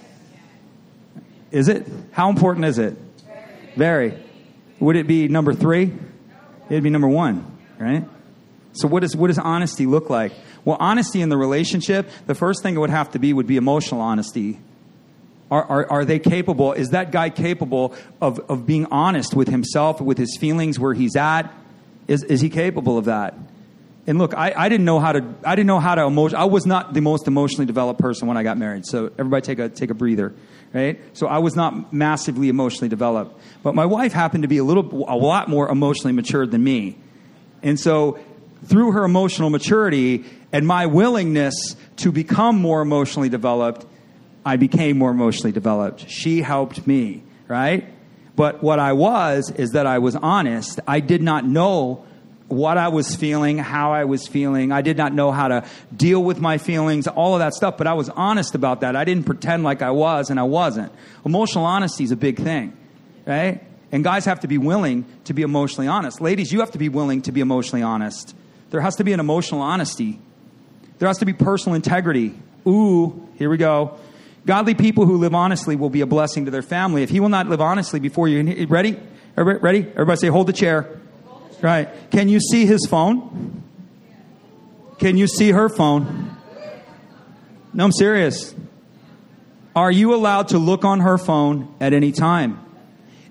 [1.50, 1.86] Is it?
[2.12, 2.96] How important is it?
[3.76, 4.08] Very.
[4.08, 4.24] Very.
[4.80, 5.92] Would it be number three?
[6.70, 8.08] It'd be number one, right?
[8.72, 10.32] So what, is, what does honesty look like?
[10.66, 13.56] Well, honesty in the relationship, the first thing it would have to be would be
[13.56, 14.58] emotional honesty.
[15.48, 16.72] Are, are, are they capable?
[16.72, 21.14] Is that guy capable of, of being honest with himself, with his feelings, where he's
[21.14, 21.54] at?
[22.08, 23.34] Is, is he capable of that?
[24.08, 26.36] And look, I, I didn't know how to, I didn't know how to emotion.
[26.36, 28.86] I was not the most emotionally developed person when I got married.
[28.86, 30.34] So everybody take a, take a breather,
[30.72, 31.00] right?
[31.12, 33.40] So I was not massively emotionally developed.
[33.62, 36.98] But my wife happened to be a little, a lot more emotionally matured than me.
[37.62, 38.18] And so
[38.66, 43.86] through her emotional maturity and my willingness to become more emotionally developed,
[44.44, 46.08] I became more emotionally developed.
[46.08, 47.84] She helped me, right?
[48.36, 50.80] But what I was is that I was honest.
[50.86, 52.04] I did not know
[52.48, 54.70] what I was feeling, how I was feeling.
[54.70, 57.86] I did not know how to deal with my feelings, all of that stuff, but
[57.86, 58.94] I was honest about that.
[58.94, 60.92] I didn't pretend like I was and I wasn't.
[61.24, 62.76] Emotional honesty is a big thing,
[63.24, 63.64] right?
[63.90, 66.20] And guys have to be willing to be emotionally honest.
[66.20, 68.34] Ladies, you have to be willing to be emotionally honest.
[68.70, 70.18] There has to be an emotional honesty.
[70.98, 72.34] There has to be personal integrity.
[72.66, 73.98] Ooh, here we go.
[74.46, 77.02] Godly people who live honestly will be a blessing to their family.
[77.02, 78.98] If he will not live honestly before you, ready?
[79.36, 79.90] Everybody, ready?
[79.90, 81.00] Everybody say, hold the chair.
[81.62, 81.88] Right.
[82.10, 83.62] Can you see his phone?
[84.98, 86.36] Can you see her phone?
[87.72, 88.54] No, I'm serious.
[89.74, 92.60] Are you allowed to look on her phone at any time?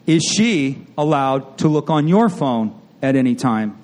[0.05, 3.79] Is she allowed to look on your phone at any time?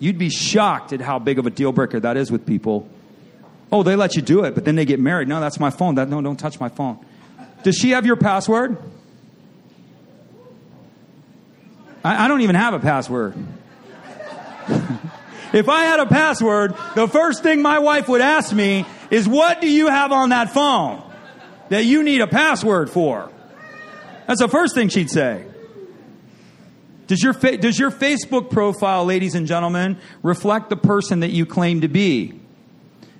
[0.00, 2.88] You'd be shocked at how big of a deal breaker that is with people.
[3.70, 5.28] Oh, they let you do it, but then they get married.
[5.28, 5.94] No, that's my phone.
[5.96, 6.98] That, no, don't touch my phone.
[7.62, 8.78] Does she have your password?
[12.02, 13.34] I, I don't even have a password.
[15.52, 19.60] if I had a password, the first thing my wife would ask me is, What
[19.60, 21.02] do you have on that phone
[21.68, 23.30] that you need a password for?
[24.26, 25.44] That's the first thing she'd say.
[27.10, 31.44] Does your, fa- does your Facebook profile, ladies and gentlemen, reflect the person that you
[31.44, 32.38] claim to be?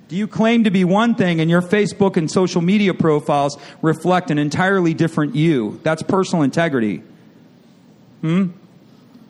[0.07, 4.31] Do you claim to be one thing and your Facebook and social media profiles reflect
[4.31, 5.81] an entirely different you?
[5.83, 7.03] That's personal integrity.
[8.21, 8.51] Hmm?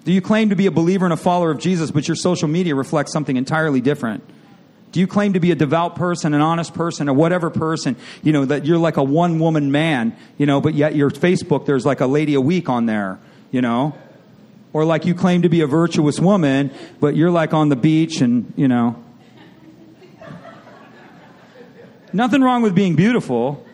[0.03, 2.47] Do you claim to be a believer and a follower of Jesus, but your social
[2.47, 4.23] media reflects something entirely different?
[4.91, 8.31] Do you claim to be a devout person, an honest person, or whatever person, you
[8.31, 11.83] know, that you're like a one woman man, you know, but yet your Facebook, there's
[11.83, 13.17] like a lady a week on there,
[13.49, 13.95] you know?
[14.73, 18.21] Or like you claim to be a virtuous woman, but you're like on the beach
[18.21, 19.01] and, you know.
[22.13, 23.65] Nothing wrong with being beautiful.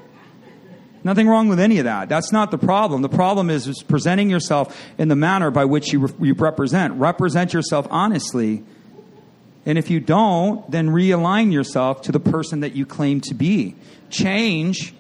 [1.03, 2.09] Nothing wrong with any of that.
[2.09, 3.01] That's not the problem.
[3.01, 6.95] The problem is, is presenting yourself in the manner by which you, re- you represent.
[6.95, 8.63] Represent yourself honestly.
[9.65, 13.75] And if you don't, then realign yourself to the person that you claim to be.
[14.09, 14.93] Change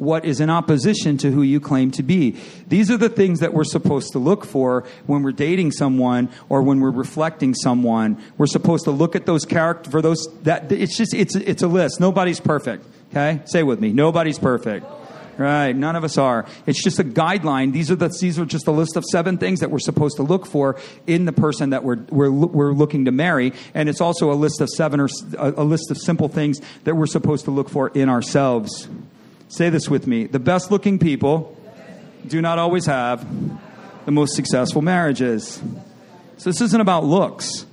[0.00, 2.36] what is in opposition to who you claim to be.
[2.68, 6.62] These are the things that we're supposed to look for when we're dating someone or
[6.62, 8.20] when we're reflecting someone.
[8.38, 11.68] We're supposed to look at those character for those that it's just it's it's a
[11.68, 12.00] list.
[12.00, 12.86] Nobody's perfect.
[13.10, 13.42] Okay?
[13.44, 13.92] Say with me.
[13.92, 14.86] Nobody's perfect.
[15.36, 16.44] Right, none of us are.
[16.66, 17.72] It's just a guideline.
[17.72, 20.22] These are the these are just a list of seven things that we're supposed to
[20.22, 24.30] look for in the person that we're we're we're looking to marry, and it's also
[24.32, 27.50] a list of seven or a, a list of simple things that we're supposed to
[27.50, 28.86] look for in ourselves.
[29.50, 30.26] Say this with me.
[30.26, 31.56] The best looking people
[32.24, 33.26] do not always have
[34.04, 35.60] the most successful marriages.
[36.36, 37.66] So this isn't about looks.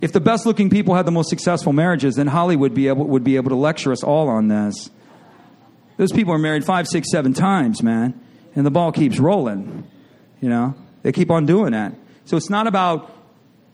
[0.00, 3.24] If the best looking people had the most successful marriages, then Hollywood be able, would
[3.24, 4.88] be able to lecture us all on this.
[5.96, 8.20] Those people are married five, six, seven times, man.
[8.54, 9.84] And the ball keeps rolling.
[10.40, 11.92] You know, they keep on doing that.
[12.26, 13.12] So it's not about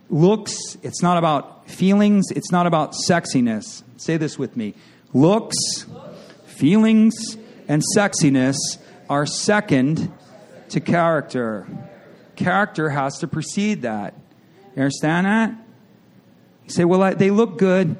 [0.08, 3.82] looks, it's not about feelings, it's not about sexiness.
[3.98, 4.72] Say this with me
[5.12, 5.84] looks,
[6.46, 7.36] feelings,
[7.68, 8.56] and sexiness
[9.08, 10.12] are second
[10.70, 11.66] to character.
[12.36, 14.14] Character has to precede that.
[14.74, 15.50] You understand that?
[16.64, 17.96] You say, well, I, they look good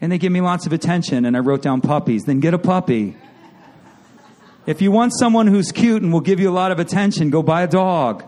[0.00, 2.24] and they give me lots of attention, and I wrote down puppies.
[2.24, 3.16] Then get a puppy.
[4.66, 7.42] If you want someone who's cute and will give you a lot of attention, go
[7.42, 8.24] buy a dog.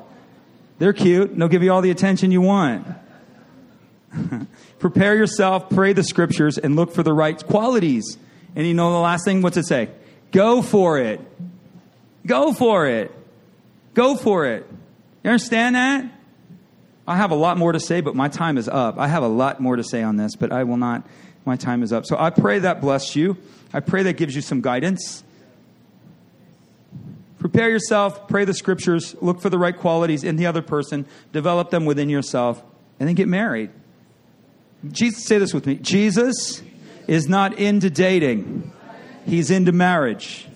[0.78, 2.86] They're cute and they'll give you all the attention you want.
[4.78, 8.18] Prepare yourself, pray the scriptures, and look for the right qualities.
[8.54, 9.40] And you know the last thing?
[9.40, 9.88] What's it say?
[10.32, 11.20] Go for it.
[12.26, 13.12] Go for it.
[13.94, 14.66] Go for it.
[15.22, 16.04] You understand that?
[17.08, 18.98] I have a lot more to say, but my time is up.
[18.98, 21.06] I have a lot more to say on this, but I will not.
[21.44, 22.04] My time is up.
[22.04, 23.36] So I pray that bless you.
[23.72, 25.22] I pray that gives you some guidance.
[27.38, 31.70] Prepare yourself, pray the scriptures, look for the right qualities in the other person, develop
[31.70, 32.62] them within yourself,
[32.98, 33.70] and then get married.
[34.90, 36.62] Jesus, say this with me Jesus
[37.06, 38.72] is not into dating,
[39.26, 40.46] he's into marriage.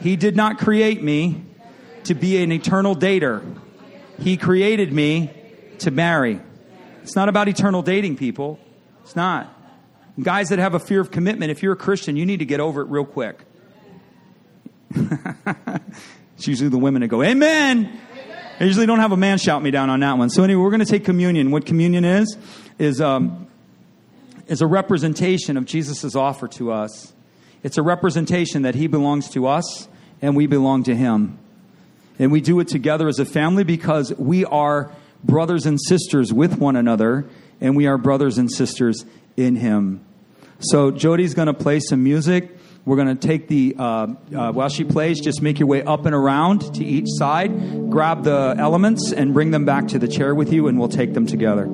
[0.00, 1.42] He did not create me
[2.04, 3.42] to be an eternal dater,
[4.18, 5.30] he created me
[5.78, 6.40] to marry.
[7.02, 8.58] It's not about eternal dating, people.
[9.02, 9.54] It's not.
[10.20, 12.60] Guys that have a fear of commitment, if you're a Christian, you need to get
[12.60, 13.38] over it real quick.
[14.94, 18.00] it's usually the women that go, Amen.
[18.60, 20.30] I usually don't have a man shout me down on that one.
[20.30, 21.50] So anyway, we're going to take communion.
[21.52, 22.36] What communion is
[22.78, 23.46] is um,
[24.48, 27.12] is a representation of Jesus' offer to us.
[27.62, 29.88] It's a representation that He belongs to us
[30.20, 31.38] and we belong to Him,
[32.18, 34.92] and we do it together as a family because we are
[35.22, 37.24] brothers and sisters with one another,
[37.60, 39.04] and we are brothers and sisters
[39.36, 40.04] in Him.
[40.60, 42.56] So Jody's going to play some music.
[42.84, 46.06] We're going to take the, uh, uh, while she plays, just make your way up
[46.06, 50.34] and around to each side, grab the elements, and bring them back to the chair
[50.34, 51.68] with you, and we'll take them together.